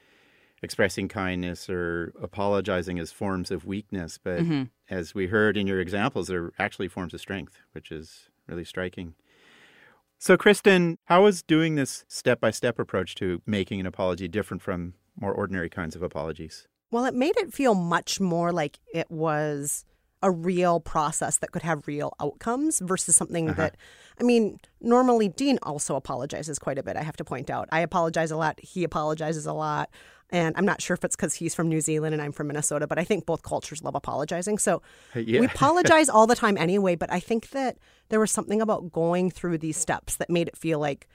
expressing 0.60 1.06
kindness 1.06 1.70
or 1.70 2.12
apologizing 2.20 2.98
as 2.98 3.12
forms 3.12 3.52
of 3.52 3.64
weakness. 3.64 4.18
But 4.22 4.40
mm-hmm. 4.40 4.64
as 4.90 5.14
we 5.14 5.28
heard 5.28 5.56
in 5.56 5.68
your 5.68 5.80
examples, 5.80 6.26
they're 6.26 6.50
actually 6.58 6.88
forms 6.88 7.14
of 7.14 7.20
strength, 7.20 7.58
which 7.72 7.92
is 7.92 8.28
really 8.48 8.64
striking. 8.64 9.14
So, 10.18 10.36
Kristin, 10.36 10.96
how 11.04 11.26
is 11.26 11.44
doing 11.44 11.76
this 11.76 12.04
step 12.08 12.40
by 12.40 12.50
step 12.50 12.80
approach 12.80 13.14
to 13.16 13.40
making 13.46 13.78
an 13.78 13.86
apology 13.86 14.26
different 14.26 14.62
from 14.62 14.94
more 15.16 15.32
ordinary 15.32 15.70
kinds 15.70 15.94
of 15.94 16.02
apologies? 16.02 16.66
Well, 16.90 17.04
it 17.04 17.14
made 17.14 17.36
it 17.36 17.54
feel 17.54 17.74
much 17.74 18.18
more 18.18 18.50
like 18.50 18.80
it 18.92 19.08
was 19.10 19.84
a 20.22 20.30
real 20.30 20.80
process 20.80 21.38
that 21.38 21.52
could 21.52 21.62
have 21.62 21.86
real 21.86 22.14
outcomes 22.20 22.80
versus 22.80 23.14
something 23.14 23.50
uh-huh. 23.50 23.62
that, 23.62 23.76
I 24.20 24.24
mean, 24.24 24.58
normally 24.80 25.28
Dean 25.28 25.58
also 25.62 25.94
apologizes 25.96 26.58
quite 26.58 26.78
a 26.78 26.82
bit, 26.82 26.96
I 26.96 27.02
have 27.02 27.16
to 27.18 27.24
point 27.24 27.50
out. 27.50 27.68
I 27.70 27.80
apologize 27.80 28.30
a 28.30 28.36
lot. 28.36 28.58
He 28.60 28.84
apologizes 28.84 29.46
a 29.46 29.52
lot. 29.52 29.90
And 30.30 30.54
I'm 30.58 30.66
not 30.66 30.82
sure 30.82 30.94
if 30.94 31.04
it's 31.04 31.16
because 31.16 31.34
he's 31.34 31.54
from 31.54 31.68
New 31.68 31.80
Zealand 31.80 32.12
and 32.12 32.20
I'm 32.20 32.32
from 32.32 32.48
Minnesota, 32.48 32.86
but 32.86 32.98
I 32.98 33.04
think 33.04 33.24
both 33.24 33.42
cultures 33.42 33.82
love 33.82 33.94
apologizing. 33.94 34.58
So 34.58 34.82
Yeah. 35.14 35.40
we 35.40 35.46
apologize 35.54 36.08
all 36.08 36.26
the 36.26 36.36
time 36.36 36.58
anyway. 36.58 36.96
But 36.96 37.10
I 37.12 37.20
think 37.20 37.50
that 37.50 37.78
there 38.10 38.20
was 38.20 38.30
something 38.30 38.60
about 38.60 38.92
going 38.92 39.30
through 39.30 39.58
these 39.58 39.76
steps 39.76 40.16
that 40.16 40.28
made 40.28 40.48
it 40.48 40.56
feel 40.56 40.78
like 40.78 41.08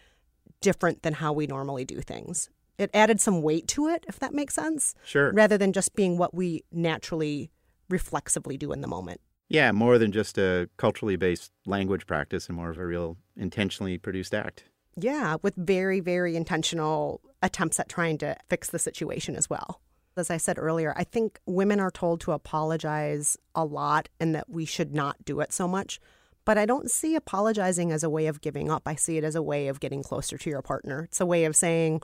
different 0.61 1.03
than 1.03 1.13
how 1.13 1.31
we 1.33 1.45
normally 1.45 1.85
do 1.85 2.01
things. 2.01 2.49
It 2.79 2.89
added 2.93 3.21
some 3.21 3.43
weight 3.43 3.67
to 3.69 3.87
it, 3.87 4.03
if 4.07 4.17
that 4.19 4.33
makes 4.33 4.55
sense 4.55 4.95
Sure. 5.05 5.31
rather 5.31 5.59
than 5.59 5.73
just 5.73 5.93
being 5.93 6.17
what 6.17 6.33
we 6.33 6.63
naturally 6.71 7.51
reflexively 7.93 8.57
do 8.57 8.73
in 8.73 8.81
the 8.81 8.87
moment. 8.87 9.21
Yeah, 9.47 9.71
more 9.71 9.99
than 9.99 10.11
just 10.11 10.37
a 10.37 10.67
culturally 10.77 11.15
based 11.15 11.51
language 11.67 12.07
practice 12.07 12.47
and 12.47 12.57
more 12.57 12.71
of 12.71 12.79
a 12.79 12.85
real 12.85 13.17
intentionally 13.37 13.99
produced 13.99 14.33
act. 14.33 14.65
Yeah, 14.97 15.37
with 15.43 15.55
very, 15.55 15.99
very 15.99 16.35
intentional 16.35 17.21
attempts 17.41 17.79
at 17.79 17.87
trying 17.87 18.17
to 18.19 18.35
fix 18.49 18.69
the 18.69 18.79
situation 18.79 19.35
as 19.35 19.49
well. 19.49 19.79
As 20.17 20.31
I 20.31 20.37
said 20.37 20.57
earlier, 20.59 20.93
I 20.95 21.03
think 21.03 21.39
women 21.45 21.79
are 21.79 21.91
told 21.91 22.19
to 22.21 22.31
apologize 22.31 23.37
a 23.53 23.63
lot 23.63 24.09
and 24.19 24.33
that 24.33 24.49
we 24.49 24.65
should 24.65 24.93
not 24.93 25.23
do 25.23 25.39
it 25.39 25.53
so 25.53 25.67
much. 25.67 25.99
But 26.45 26.57
I 26.57 26.65
don't 26.65 26.91
see 26.91 27.15
apologizing 27.15 27.91
as 27.91 28.03
a 28.03 28.09
way 28.09 28.27
of 28.27 28.41
giving 28.41 28.69
up. 28.69 28.83
I 28.87 28.95
see 28.95 29.17
it 29.17 29.23
as 29.23 29.35
a 29.35 29.41
way 29.41 29.67
of 29.67 29.79
getting 29.79 30.03
closer 30.03 30.37
to 30.37 30.49
your 30.49 30.61
partner. 30.61 31.03
It's 31.03 31.21
a 31.21 31.25
way 31.25 31.45
of 31.45 31.55
saying, 31.55 32.01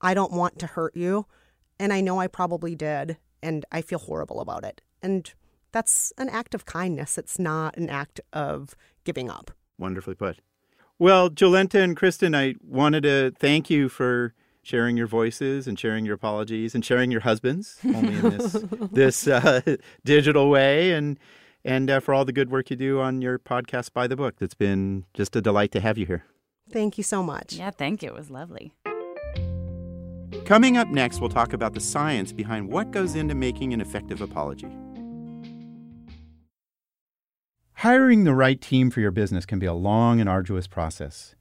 I 0.00 0.14
don't 0.14 0.32
want 0.32 0.58
to 0.60 0.66
hurt 0.66 0.96
you. 0.96 1.26
And 1.78 1.92
I 1.92 2.00
know 2.00 2.18
I 2.18 2.26
probably 2.26 2.74
did. 2.74 3.18
And 3.42 3.64
I 3.70 3.82
feel 3.82 3.98
horrible 3.98 4.40
about 4.40 4.64
it. 4.64 4.80
And 5.02 5.32
that's 5.72 6.12
an 6.18 6.28
act 6.28 6.54
of 6.54 6.64
kindness. 6.64 7.18
It's 7.18 7.38
not 7.38 7.76
an 7.76 7.88
act 7.88 8.20
of 8.32 8.76
giving 9.04 9.30
up. 9.30 9.50
Wonderfully 9.78 10.14
put. 10.14 10.38
Well, 10.98 11.30
Jolenta 11.30 11.82
and 11.82 11.96
Kristin, 11.96 12.36
I 12.36 12.54
wanted 12.62 13.02
to 13.02 13.32
thank 13.38 13.70
you 13.70 13.88
for 13.88 14.34
sharing 14.62 14.96
your 14.96 15.08
voices 15.08 15.66
and 15.66 15.78
sharing 15.78 16.04
your 16.04 16.14
apologies 16.14 16.74
and 16.74 16.84
sharing 16.84 17.10
your 17.10 17.22
husbands 17.22 17.80
only 17.84 18.14
in 18.14 18.30
this 18.30 18.52
this 18.92 19.26
uh, 19.26 19.60
digital 20.04 20.48
way 20.48 20.92
and 20.92 21.18
and 21.64 21.90
uh, 21.90 22.00
for 22.00 22.14
all 22.14 22.24
the 22.24 22.32
good 22.32 22.50
work 22.50 22.70
you 22.70 22.76
do 22.76 23.00
on 23.00 23.20
your 23.22 23.38
podcast 23.38 23.92
by 23.92 24.06
the 24.06 24.16
book. 24.16 24.36
It's 24.40 24.54
been 24.54 25.04
just 25.14 25.34
a 25.34 25.40
delight 25.40 25.72
to 25.72 25.80
have 25.80 25.98
you 25.98 26.06
here. 26.06 26.24
Thank 26.70 26.98
you 26.98 27.04
so 27.04 27.22
much. 27.22 27.54
Yeah, 27.54 27.70
thank 27.70 28.02
you. 28.02 28.08
It 28.08 28.14
was 28.14 28.30
lovely. 28.30 28.72
Coming 30.44 30.76
up 30.76 30.88
next, 30.88 31.20
we'll 31.20 31.30
talk 31.30 31.52
about 31.52 31.74
the 31.74 31.80
science 31.80 32.32
behind 32.32 32.68
what 32.68 32.90
goes 32.90 33.14
into 33.14 33.34
making 33.34 33.72
an 33.72 33.80
effective 33.80 34.20
apology. 34.20 34.68
Hiring 37.82 38.22
the 38.22 38.32
right 38.32 38.60
team 38.60 38.92
for 38.92 39.00
your 39.00 39.10
business 39.10 39.44
can 39.44 39.58
be 39.58 39.66
a 39.66 39.74
long 39.74 40.20
and 40.20 40.28
arduous 40.28 40.68
process. 40.68 41.34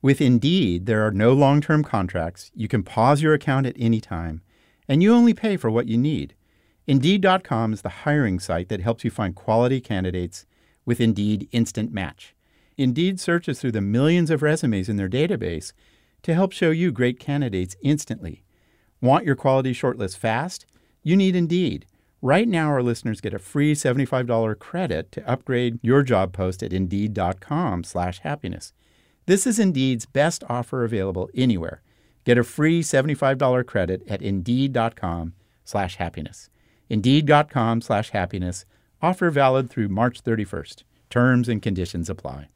With 0.00 0.20
Indeed, 0.20 0.86
there 0.86 1.04
are 1.04 1.10
no 1.10 1.32
long 1.32 1.60
term 1.60 1.82
contracts, 1.82 2.52
you 2.54 2.68
can 2.68 2.84
pause 2.84 3.20
your 3.20 3.34
account 3.34 3.66
at 3.66 3.74
any 3.76 4.00
time, 4.00 4.42
and 4.86 5.02
you 5.02 5.12
only 5.12 5.34
pay 5.34 5.56
for 5.56 5.72
what 5.72 5.88
you 5.88 5.98
need. 5.98 6.36
Indeed.com 6.86 7.72
is 7.72 7.82
the 7.82 8.04
hiring 8.06 8.38
site 8.38 8.68
that 8.68 8.80
helps 8.80 9.02
you 9.02 9.10
find 9.10 9.34
quality 9.34 9.80
candidates 9.80 10.46
with 10.84 11.00
Indeed 11.00 11.48
Instant 11.50 11.92
Match. 11.92 12.32
Indeed 12.76 13.18
searches 13.18 13.58
through 13.58 13.72
the 13.72 13.80
millions 13.80 14.30
of 14.30 14.40
resumes 14.40 14.88
in 14.88 14.98
their 14.98 15.08
database 15.08 15.72
to 16.22 16.32
help 16.32 16.52
show 16.52 16.70
you 16.70 16.92
great 16.92 17.18
candidates 17.18 17.74
instantly. 17.82 18.44
Want 19.00 19.24
your 19.24 19.34
quality 19.34 19.72
shortlist 19.72 20.16
fast? 20.16 20.64
You 21.02 21.16
need 21.16 21.34
Indeed. 21.34 21.86
Right 22.20 22.48
now, 22.48 22.68
our 22.68 22.82
listeners 22.82 23.20
get 23.20 23.32
a 23.32 23.38
free 23.38 23.74
$75 23.74 24.58
credit 24.58 25.12
to 25.12 25.28
upgrade 25.28 25.78
your 25.82 26.02
job 26.02 26.32
post 26.32 26.64
at 26.64 26.72
Indeed.com 26.72 27.84
slash 27.84 28.18
happiness. 28.20 28.72
This 29.26 29.46
is 29.46 29.60
Indeed's 29.60 30.04
best 30.04 30.42
offer 30.48 30.82
available 30.82 31.30
anywhere. 31.32 31.80
Get 32.24 32.36
a 32.36 32.42
free 32.42 32.82
$75 32.82 33.66
credit 33.66 34.02
at 34.08 34.20
Indeed.com 34.20 35.34
slash 35.64 35.96
happiness. 35.96 36.50
Indeed.com 36.88 37.82
slash 37.82 38.10
happiness. 38.10 38.64
Offer 39.00 39.30
valid 39.30 39.70
through 39.70 39.88
March 39.88 40.24
31st. 40.24 40.82
Terms 41.10 41.48
and 41.48 41.62
conditions 41.62 42.10
apply. 42.10 42.48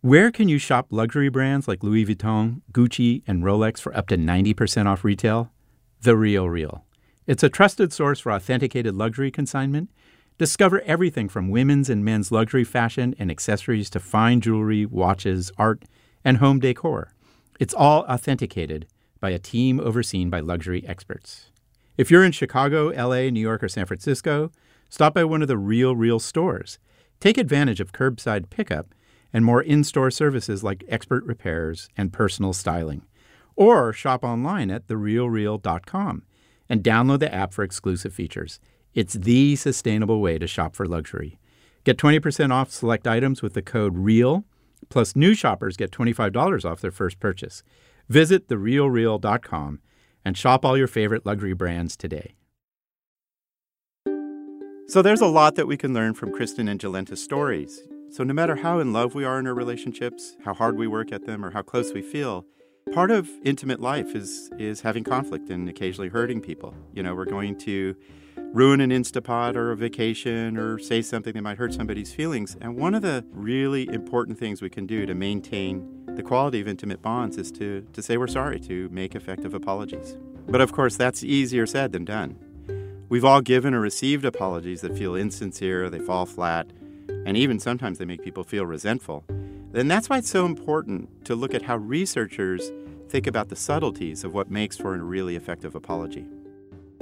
Where 0.00 0.32
can 0.32 0.48
you 0.48 0.58
shop 0.58 0.86
luxury 0.90 1.28
brands 1.28 1.68
like 1.68 1.84
Louis 1.84 2.06
Vuitton, 2.06 2.62
Gucci, 2.72 3.22
and 3.26 3.44
Rolex 3.44 3.78
for 3.78 3.94
up 3.96 4.08
to 4.08 4.16
90% 4.16 4.86
off 4.86 5.04
retail? 5.04 5.52
The 6.00 6.16
Real 6.16 6.48
Real. 6.48 6.84
It's 7.24 7.44
a 7.44 7.48
trusted 7.48 7.92
source 7.92 8.18
for 8.18 8.32
authenticated 8.32 8.94
luxury 8.96 9.30
consignment. 9.30 9.90
Discover 10.38 10.80
everything 10.80 11.28
from 11.28 11.50
women's 11.50 11.88
and 11.88 12.04
men's 12.04 12.32
luxury 12.32 12.64
fashion 12.64 13.14
and 13.16 13.30
accessories 13.30 13.88
to 13.90 14.00
fine 14.00 14.40
jewelry, 14.40 14.84
watches, 14.86 15.52
art, 15.56 15.84
and 16.24 16.38
home 16.38 16.58
decor. 16.58 17.14
It's 17.60 17.74
all 17.74 18.02
authenticated 18.02 18.88
by 19.20 19.30
a 19.30 19.38
team 19.38 19.78
overseen 19.78 20.30
by 20.30 20.40
luxury 20.40 20.84
experts. 20.84 21.52
If 21.96 22.10
you're 22.10 22.24
in 22.24 22.32
Chicago, 22.32 22.88
LA, 22.88 23.30
New 23.30 23.40
York, 23.40 23.62
or 23.62 23.68
San 23.68 23.86
Francisco, 23.86 24.50
stop 24.88 25.14
by 25.14 25.22
one 25.22 25.42
of 25.42 25.48
the 25.48 25.58
Real 25.58 25.94
Real 25.94 26.18
stores. 26.18 26.80
Take 27.20 27.38
advantage 27.38 27.78
of 27.78 27.92
curbside 27.92 28.50
pickup 28.50 28.94
and 29.32 29.44
more 29.44 29.62
in 29.62 29.84
store 29.84 30.10
services 30.10 30.64
like 30.64 30.82
expert 30.88 31.24
repairs 31.24 31.88
and 31.96 32.12
personal 32.12 32.52
styling. 32.52 33.02
Or 33.54 33.92
shop 33.92 34.24
online 34.24 34.72
at 34.72 34.88
therealreal.com 34.88 36.22
and 36.72 36.82
download 36.82 37.18
the 37.18 37.32
app 37.32 37.52
for 37.52 37.62
exclusive 37.62 38.14
features. 38.14 38.58
It's 38.94 39.12
the 39.12 39.56
sustainable 39.56 40.22
way 40.22 40.38
to 40.38 40.46
shop 40.46 40.74
for 40.74 40.86
luxury. 40.86 41.38
Get 41.84 41.98
20% 41.98 42.50
off 42.50 42.70
select 42.70 43.06
items 43.06 43.42
with 43.42 43.52
the 43.52 43.60
code 43.60 43.98
REAL, 43.98 44.46
plus 44.88 45.14
new 45.14 45.34
shoppers 45.34 45.76
get 45.76 45.90
$25 45.90 46.64
off 46.64 46.80
their 46.80 46.90
first 46.90 47.20
purchase. 47.20 47.62
Visit 48.08 48.48
therealreal.com 48.48 49.80
and 50.24 50.38
shop 50.38 50.64
all 50.64 50.78
your 50.78 50.86
favorite 50.86 51.26
luxury 51.26 51.52
brands 51.52 51.94
today. 51.94 52.36
So 54.88 55.02
there's 55.02 55.20
a 55.20 55.26
lot 55.26 55.56
that 55.56 55.66
we 55.66 55.76
can 55.76 55.92
learn 55.92 56.14
from 56.14 56.32
Kristin 56.32 56.70
and 56.70 56.80
Jolenta's 56.80 57.22
stories. 57.22 57.82
So 58.10 58.24
no 58.24 58.32
matter 58.32 58.56
how 58.56 58.78
in 58.78 58.94
love 58.94 59.14
we 59.14 59.24
are 59.24 59.38
in 59.38 59.46
our 59.46 59.54
relationships, 59.54 60.36
how 60.46 60.54
hard 60.54 60.78
we 60.78 60.86
work 60.86 61.12
at 61.12 61.26
them, 61.26 61.44
or 61.44 61.50
how 61.50 61.60
close 61.60 61.92
we 61.92 62.00
feel, 62.00 62.46
part 62.92 63.10
of 63.10 63.28
intimate 63.44 63.80
life 63.80 64.14
is 64.14 64.50
is 64.58 64.80
having 64.80 65.04
conflict 65.04 65.48
and 65.50 65.68
occasionally 65.68 66.08
hurting 66.08 66.40
people. 66.40 66.74
You 66.94 67.02
know, 67.02 67.14
we're 67.14 67.24
going 67.24 67.56
to 67.60 67.94
ruin 68.52 68.80
an 68.80 68.90
Instapot 68.90 69.56
or 69.56 69.72
a 69.72 69.76
vacation 69.76 70.58
or 70.58 70.78
say 70.78 71.00
something 71.00 71.32
that 71.32 71.42
might 71.42 71.56
hurt 71.58 71.72
somebody's 71.72 72.12
feelings. 72.12 72.56
And 72.60 72.76
one 72.76 72.94
of 72.94 73.02
the 73.02 73.24
really 73.32 73.88
important 73.88 74.38
things 74.38 74.60
we 74.60 74.68
can 74.68 74.86
do 74.86 75.06
to 75.06 75.14
maintain 75.14 76.04
the 76.14 76.22
quality 76.22 76.60
of 76.60 76.68
intimate 76.68 77.00
bonds 77.00 77.38
is 77.38 77.50
to, 77.52 77.86
to 77.94 78.02
say 78.02 78.18
we're 78.18 78.26
sorry, 78.26 78.60
to 78.60 78.88
make 78.90 79.14
effective 79.14 79.54
apologies. 79.54 80.18
But 80.46 80.60
of 80.60 80.72
course, 80.72 80.96
that's 80.96 81.24
easier 81.24 81.66
said 81.66 81.92
than 81.92 82.04
done. 82.04 82.36
We've 83.08 83.24
all 83.24 83.40
given 83.40 83.74
or 83.74 83.80
received 83.80 84.24
apologies 84.24 84.82
that 84.82 84.96
feel 84.96 85.14
insincere, 85.14 85.88
they 85.88 85.98
fall 85.98 86.26
flat, 86.26 86.66
and 87.24 87.36
even 87.36 87.58
sometimes 87.58 87.98
they 87.98 88.04
make 88.04 88.22
people 88.22 88.44
feel 88.44 88.66
resentful. 88.66 89.24
And 89.74 89.90
that's 89.90 90.10
why 90.10 90.18
it's 90.18 90.28
so 90.28 90.44
important 90.44 91.24
to 91.24 91.34
look 91.34 91.54
at 91.54 91.62
how 91.62 91.78
researchers 91.78 92.70
think 93.08 93.26
about 93.26 93.48
the 93.48 93.56
subtleties 93.56 94.22
of 94.22 94.34
what 94.34 94.50
makes 94.50 94.76
for 94.76 94.94
a 94.94 94.98
really 94.98 95.34
effective 95.34 95.74
apology. 95.74 96.26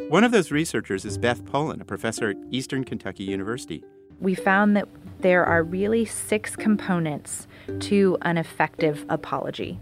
One 0.08 0.24
of 0.24 0.32
those 0.32 0.50
researchers 0.50 1.04
is 1.04 1.18
Beth 1.18 1.44
Polin, 1.44 1.80
a 1.80 1.84
professor 1.84 2.30
at 2.30 2.36
Eastern 2.50 2.84
Kentucky 2.84 3.24
University. 3.24 3.84
We 4.20 4.34
found 4.34 4.76
that 4.76 4.88
there 5.20 5.44
are 5.44 5.62
really 5.62 6.04
six 6.04 6.54
components 6.56 7.46
to 7.80 8.18
an 8.22 8.38
effective 8.38 9.04
apology. 9.08 9.78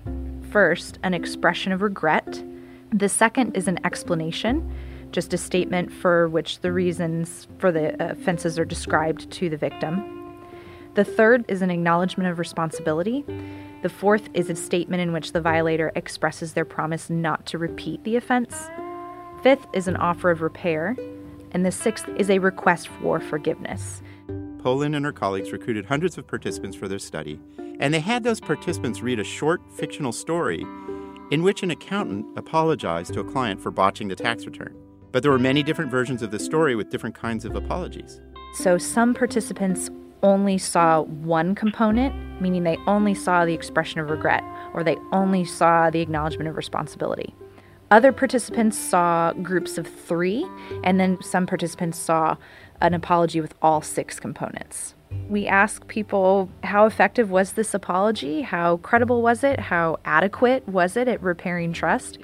First, 0.51 0.99
an 1.03 1.13
expression 1.13 1.73
of 1.73 1.83
regret. 1.83 2.43
The 2.93 3.09
second 3.09 3.57
is 3.57 3.69
an 3.69 3.85
explanation, 3.85 4.75
just 5.13 5.35
a 5.35 5.39
statement 5.39 5.93
for 5.93 6.29
which 6.29 6.61
the 6.61 6.73
reasons 6.73 7.49
for 7.59 7.71
the 7.71 7.97
offenses 8.03 8.59
are 8.59 8.65
described 8.65 9.31
to 9.33 9.51
the 9.51 9.57
victim. 9.57 10.18
The 10.99 11.05
third 11.05 11.45
is 11.47 11.63
an 11.63 11.71
acknowledgement 11.71 12.29
of 12.29 12.41
responsibility. 12.41 13.25
The 13.83 13.89
fourth 13.89 14.29
is 14.35 14.51
a 14.51 14.57
statement 14.57 15.01
in 15.01 15.13
which 15.13 15.31
the 15.31 15.41
violator 15.41 15.93
expresses 15.95 16.55
their 16.55 16.65
promise 16.65 17.09
not 17.09 17.47
to 17.47 17.57
repeat 17.57 18.03
the 18.03 18.17
offense. 18.17 18.69
Fifth 19.45 19.65
is 19.73 19.87
an 19.87 19.95
offer 19.95 20.33
of 20.33 20.43
repair. 20.43 20.97
And 21.53 21.65
the 21.65 21.71
sixth 21.71 22.09
is 22.17 22.29
a 22.29 22.41
request 22.41 22.89
for 22.89 23.21
forgiveness. 23.21 24.03
Polin 24.59 24.93
and 24.93 25.05
her 25.05 25.13
colleagues 25.13 25.53
recruited 25.53 25.85
hundreds 25.85 26.19
of 26.19 26.27
participants 26.27 26.77
for 26.77 26.89
their 26.89 26.99
study, 26.99 27.39
and 27.79 27.95
they 27.95 28.01
had 28.01 28.25
those 28.25 28.41
participants 28.41 29.01
read 29.01 29.21
a 29.21 29.25
short 29.25 29.63
fictional 29.77 30.11
story 30.11 30.63
in 31.31 31.45
which 31.45 31.63
an 31.63 31.71
accountant 31.71 32.27
apologized 32.37 33.15
to 33.15 33.21
a 33.21 33.25
client 33.25 33.61
for 33.61 33.71
botching 33.71 34.09
the 34.09 34.17
tax 34.17 34.47
return. 34.47 34.75
But 35.13 35.23
there 35.23 35.31
were 35.31 35.39
many 35.39 35.63
different 35.63 35.93
versions 35.93 36.23
of 36.23 36.33
the 36.33 36.41
story 36.41 36.75
with 36.75 36.91
different 36.91 37.15
kinds 37.15 37.45
of 37.45 37.55
apologies. 37.55 38.21
So 38.55 38.79
some 38.79 39.15
participants 39.15 39.91
only 40.23 40.59
saw 40.59 41.03
one 41.03 41.55
component, 41.55 42.15
meaning 42.41 42.65
they 42.65 42.79
only 42.87 43.15
saw 43.15 43.45
the 43.45 43.55
expression 43.55 44.01
of 44.01 44.11
regret 44.11 44.43
or 44.75 44.85
they 44.85 44.97
only 45.13 45.45
saw 45.45 45.91
the 45.91 46.01
acknowledgement 46.01 46.49
of 46.49 46.57
responsibility. 46.57 47.35
Other 47.91 48.13
participants 48.13 48.77
saw 48.79 49.33
groups 49.33 49.79
of 49.79 49.87
three, 49.87 50.47
and 50.85 51.01
then 51.01 51.17
some 51.23 51.47
participants 51.47 51.97
saw 51.97 52.37
an 52.83 52.93
apology 52.93 53.41
with 53.41 53.55
all 53.63 53.81
six 53.81 54.21
components. 54.21 54.95
We 55.31 55.47
asked 55.47 55.89
people 55.89 56.51
how 56.65 56.85
effective 56.85 57.31
was 57.31 57.53
this 57.53 57.73
apology? 57.73 58.43
How 58.43 58.77
credible 58.79 59.23
was 59.23 59.43
it? 59.43 59.59
How 59.59 59.99
adequate 60.05 60.69
was 60.69 60.99
it 60.99 61.09
at 61.09 61.23
repairing 61.23 61.73
trust? 61.73 62.19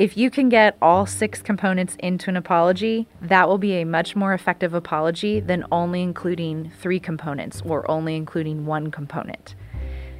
If 0.00 0.16
you 0.16 0.30
can 0.30 0.48
get 0.48 0.78
all 0.80 1.04
six 1.04 1.42
components 1.42 1.94
into 1.98 2.30
an 2.30 2.36
apology, 2.38 3.06
that 3.20 3.46
will 3.46 3.58
be 3.58 3.74
a 3.74 3.84
much 3.84 4.16
more 4.16 4.32
effective 4.32 4.72
apology 4.72 5.40
than 5.40 5.66
only 5.70 6.02
including 6.02 6.72
three 6.80 6.98
components 6.98 7.60
or 7.66 7.88
only 7.90 8.16
including 8.16 8.64
one 8.64 8.90
component. 8.90 9.54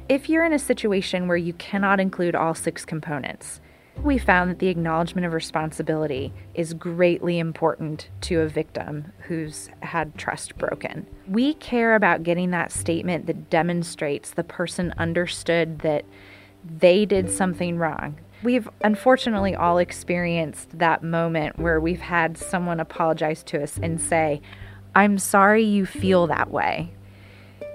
If 0.07 0.29
you're 0.29 0.45
in 0.45 0.53
a 0.53 0.59
situation 0.59 1.27
where 1.27 1.35
you 1.35 1.53
cannot 1.53 1.99
include 1.99 2.35
all 2.35 2.53
six 2.53 2.85
components, 2.85 3.59
we 4.03 4.19
found 4.19 4.51
that 4.51 4.59
the 4.59 4.67
acknowledgement 4.67 5.25
of 5.25 5.33
responsibility 5.33 6.31
is 6.53 6.75
greatly 6.75 7.39
important 7.39 8.11
to 8.21 8.41
a 8.41 8.47
victim 8.47 9.11
who's 9.21 9.71
had 9.81 10.15
trust 10.15 10.59
broken. 10.59 11.07
We 11.27 11.55
care 11.55 11.95
about 11.95 12.21
getting 12.21 12.51
that 12.51 12.71
statement 12.71 13.25
that 13.25 13.49
demonstrates 13.49 14.29
the 14.29 14.43
person 14.43 14.93
understood 14.99 15.79
that 15.79 16.05
they 16.63 17.07
did 17.07 17.31
something 17.31 17.79
wrong, 17.79 18.19
We've 18.43 18.67
unfortunately 18.83 19.53
all 19.53 19.77
experienced 19.77 20.79
that 20.79 21.03
moment 21.03 21.59
where 21.59 21.79
we've 21.79 22.01
had 22.01 22.37
someone 22.37 22.79
apologize 22.79 23.43
to 23.43 23.61
us 23.61 23.77
and 23.81 24.01
say, 24.01 24.41
I'm 24.95 25.19
sorry 25.19 25.63
you 25.63 25.85
feel 25.85 26.25
that 26.27 26.49
way. 26.49 26.91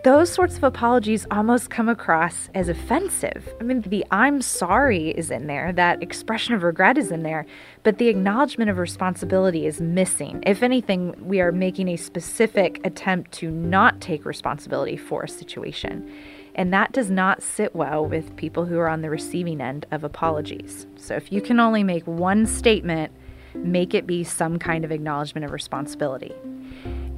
Those 0.02 0.30
sorts 0.30 0.56
of 0.56 0.62
apologies 0.62 1.26
almost 1.32 1.70
come 1.70 1.88
across 1.88 2.48
as 2.54 2.68
offensive. 2.68 3.52
I 3.60 3.64
mean, 3.64 3.80
the 3.80 4.04
I'm 4.10 4.40
sorry 4.40 5.08
is 5.10 5.32
in 5.32 5.48
there, 5.48 5.72
that 5.72 6.00
expression 6.02 6.54
of 6.54 6.62
regret 6.62 6.96
is 6.96 7.10
in 7.10 7.24
there, 7.24 7.44
but 7.82 7.98
the 7.98 8.06
acknowledgement 8.08 8.70
of 8.70 8.78
responsibility 8.78 9.66
is 9.66 9.80
missing. 9.80 10.44
If 10.46 10.62
anything, 10.62 11.14
we 11.20 11.40
are 11.40 11.50
making 11.50 11.88
a 11.88 11.96
specific 11.96 12.80
attempt 12.84 13.32
to 13.32 13.50
not 13.50 14.00
take 14.00 14.24
responsibility 14.24 14.96
for 14.96 15.24
a 15.24 15.28
situation. 15.28 16.08
And 16.56 16.72
that 16.72 16.92
does 16.92 17.10
not 17.10 17.42
sit 17.42 17.76
well 17.76 18.04
with 18.04 18.34
people 18.36 18.64
who 18.64 18.78
are 18.78 18.88
on 18.88 19.02
the 19.02 19.10
receiving 19.10 19.60
end 19.60 19.84
of 19.90 20.02
apologies. 20.02 20.86
So 20.96 21.14
if 21.14 21.30
you 21.30 21.42
can 21.42 21.60
only 21.60 21.84
make 21.84 22.06
one 22.06 22.46
statement, 22.46 23.12
make 23.54 23.92
it 23.92 24.06
be 24.06 24.24
some 24.24 24.58
kind 24.58 24.82
of 24.82 24.90
acknowledgement 24.90 25.44
of 25.44 25.52
responsibility. 25.52 26.32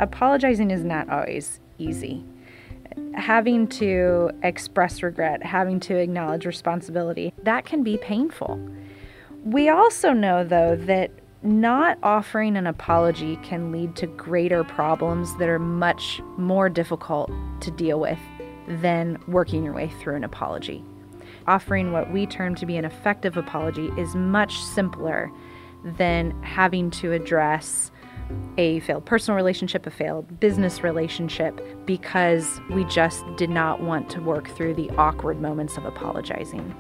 Apologizing 0.01 0.73
is 0.73 0.83
not 0.83 1.09
always 1.09 1.61
easy. 1.79 2.25
Having 3.15 3.69
to 3.69 4.33
express 4.43 5.05
regret, 5.05 5.45
having 5.45 5.79
to 5.81 5.97
acknowledge 5.97 6.45
responsibility, 6.45 7.33
that 7.45 7.65
can 7.65 7.85
be 7.85 7.97
painful. 7.97 8.61
We 9.45 9.69
also 9.69 10.13
know, 10.13 10.43
though, 10.43 10.75
that 10.75 11.13
not 11.45 11.97
offering 12.03 12.57
an 12.57 12.67
apology 12.67 13.37
can 13.45 13.71
lead 13.71 13.95
to 13.95 14.09
greater 14.09 14.65
problems 14.65 15.37
that 15.37 15.49
are 15.49 15.61
much 15.61 16.21
more 16.37 16.69
difficult 16.69 17.31
to 17.61 17.71
deal 17.71 18.01
with 18.01 18.19
than 18.69 19.19
working 19.27 19.65
your 19.65 19.73
way 19.73 19.91
through 20.01 20.17
an 20.17 20.25
apology. 20.25 20.85
Offering 21.47 21.93
what 21.93 22.13
we 22.13 22.27
term 22.27 22.55
to 22.57 22.67
be 22.67 22.77
an 22.77 22.85
effective 22.85 23.37
apology 23.37 23.87
is 23.97 24.15
much 24.15 24.63
simpler 24.63 25.33
than 25.83 26.41
having 26.43 26.91
to 26.91 27.13
address 27.13 27.91
a 28.59 28.81
failed 28.81 29.07
personal 29.07 29.37
relationship, 29.37 29.87
a 29.87 29.91
failed 29.91 30.41
business 30.41 30.83
relationship, 30.83 31.59
because 31.87 32.61
we 32.71 32.85
just 32.85 33.25
did 33.37 33.49
not 33.49 33.81
want 33.81 34.11
to 34.11 34.21
work 34.21 34.51
through 34.51 34.75
the 34.75 34.91
awkward 34.91 35.41
moments 35.41 35.79
of 35.79 35.87
apologizing. 35.87 36.75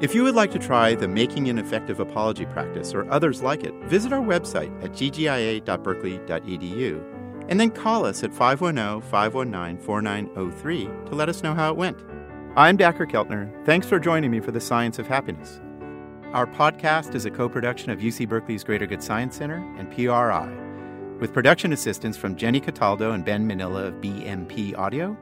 If 0.00 0.14
you 0.14 0.22
would 0.22 0.36
like 0.36 0.52
to 0.52 0.60
try 0.60 0.94
the 0.94 1.08
Making 1.08 1.48
an 1.48 1.58
Effective 1.58 1.98
Apology 1.98 2.46
practice 2.46 2.94
or 2.94 3.10
others 3.10 3.42
like 3.42 3.64
it, 3.64 3.74
visit 3.84 4.12
our 4.12 4.22
website 4.22 4.72
at 4.82 4.92
ggia.berkeley.edu 4.92 7.17
and 7.48 7.58
then 7.58 7.70
call 7.70 8.04
us 8.04 8.22
at 8.22 8.32
510 8.32 9.00
519 9.10 9.84
4903 9.84 10.84
to 10.84 11.14
let 11.14 11.28
us 11.28 11.42
know 11.42 11.54
how 11.54 11.70
it 11.70 11.76
went. 11.76 11.98
I'm 12.56 12.76
Dacher 12.76 13.10
Keltner. 13.10 13.64
Thanks 13.64 13.86
for 13.86 13.98
joining 13.98 14.30
me 14.30 14.40
for 14.40 14.50
the 14.50 14.60
Science 14.60 14.98
of 14.98 15.06
Happiness. 15.06 15.60
Our 16.32 16.46
podcast 16.46 17.14
is 17.14 17.24
a 17.24 17.30
co 17.30 17.48
production 17.48 17.90
of 17.90 18.00
UC 18.00 18.28
Berkeley's 18.28 18.64
Greater 18.64 18.86
Good 18.86 19.02
Science 19.02 19.36
Center 19.36 19.56
and 19.78 19.90
PRI, 19.90 20.48
with 21.20 21.32
production 21.32 21.72
assistance 21.72 22.16
from 22.16 22.36
Jenny 22.36 22.60
Cataldo 22.60 23.12
and 23.12 23.24
Ben 23.24 23.48
Manilla 23.48 23.88
of 23.88 23.94
BMP 23.94 24.76
Audio. 24.76 25.16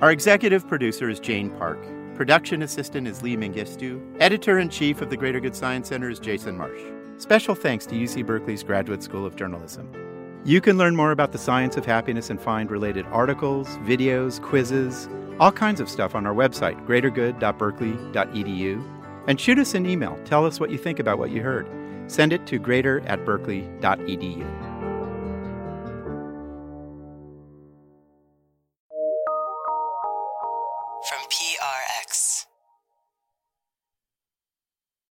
Our 0.00 0.12
executive 0.12 0.68
producer 0.68 1.08
is 1.08 1.18
Jane 1.18 1.50
Park. 1.58 1.84
Production 2.14 2.62
assistant 2.62 3.08
is 3.08 3.22
Lee 3.22 3.36
Mengistu. 3.36 4.00
Editor 4.20 4.60
in 4.60 4.68
chief 4.68 5.00
of 5.00 5.10
the 5.10 5.16
Greater 5.16 5.40
Good 5.40 5.56
Science 5.56 5.88
Center 5.88 6.08
is 6.08 6.20
Jason 6.20 6.56
Marsh. 6.56 6.80
Special 7.16 7.54
thanks 7.54 7.86
to 7.86 7.94
UC 7.94 8.24
Berkeley's 8.24 8.62
Graduate 8.62 9.02
School 9.02 9.26
of 9.26 9.34
Journalism. 9.34 10.03
You 10.46 10.60
can 10.60 10.76
learn 10.76 10.94
more 10.94 11.10
about 11.10 11.32
the 11.32 11.38
science 11.38 11.78
of 11.78 11.86
happiness 11.86 12.28
and 12.28 12.38
find 12.38 12.70
related 12.70 13.06
articles, 13.06 13.66
videos, 13.78 14.42
quizzes, 14.42 15.08
all 15.40 15.50
kinds 15.50 15.80
of 15.80 15.88
stuff 15.88 16.14
on 16.14 16.26
our 16.26 16.34
website, 16.34 16.86
greatergood.berkeley.edu. 16.86 18.84
And 19.26 19.40
shoot 19.40 19.58
us 19.58 19.72
an 19.72 19.86
email. 19.86 20.18
Tell 20.26 20.44
us 20.44 20.60
what 20.60 20.68
you 20.68 20.76
think 20.76 20.98
about 20.98 21.18
what 21.18 21.30
you 21.30 21.40
heard. 21.40 21.66
Send 22.08 22.34
it 22.34 22.46
to 22.48 22.58
greater 22.58 23.00
at 23.06 23.24
berkeley.edu. 23.24 24.73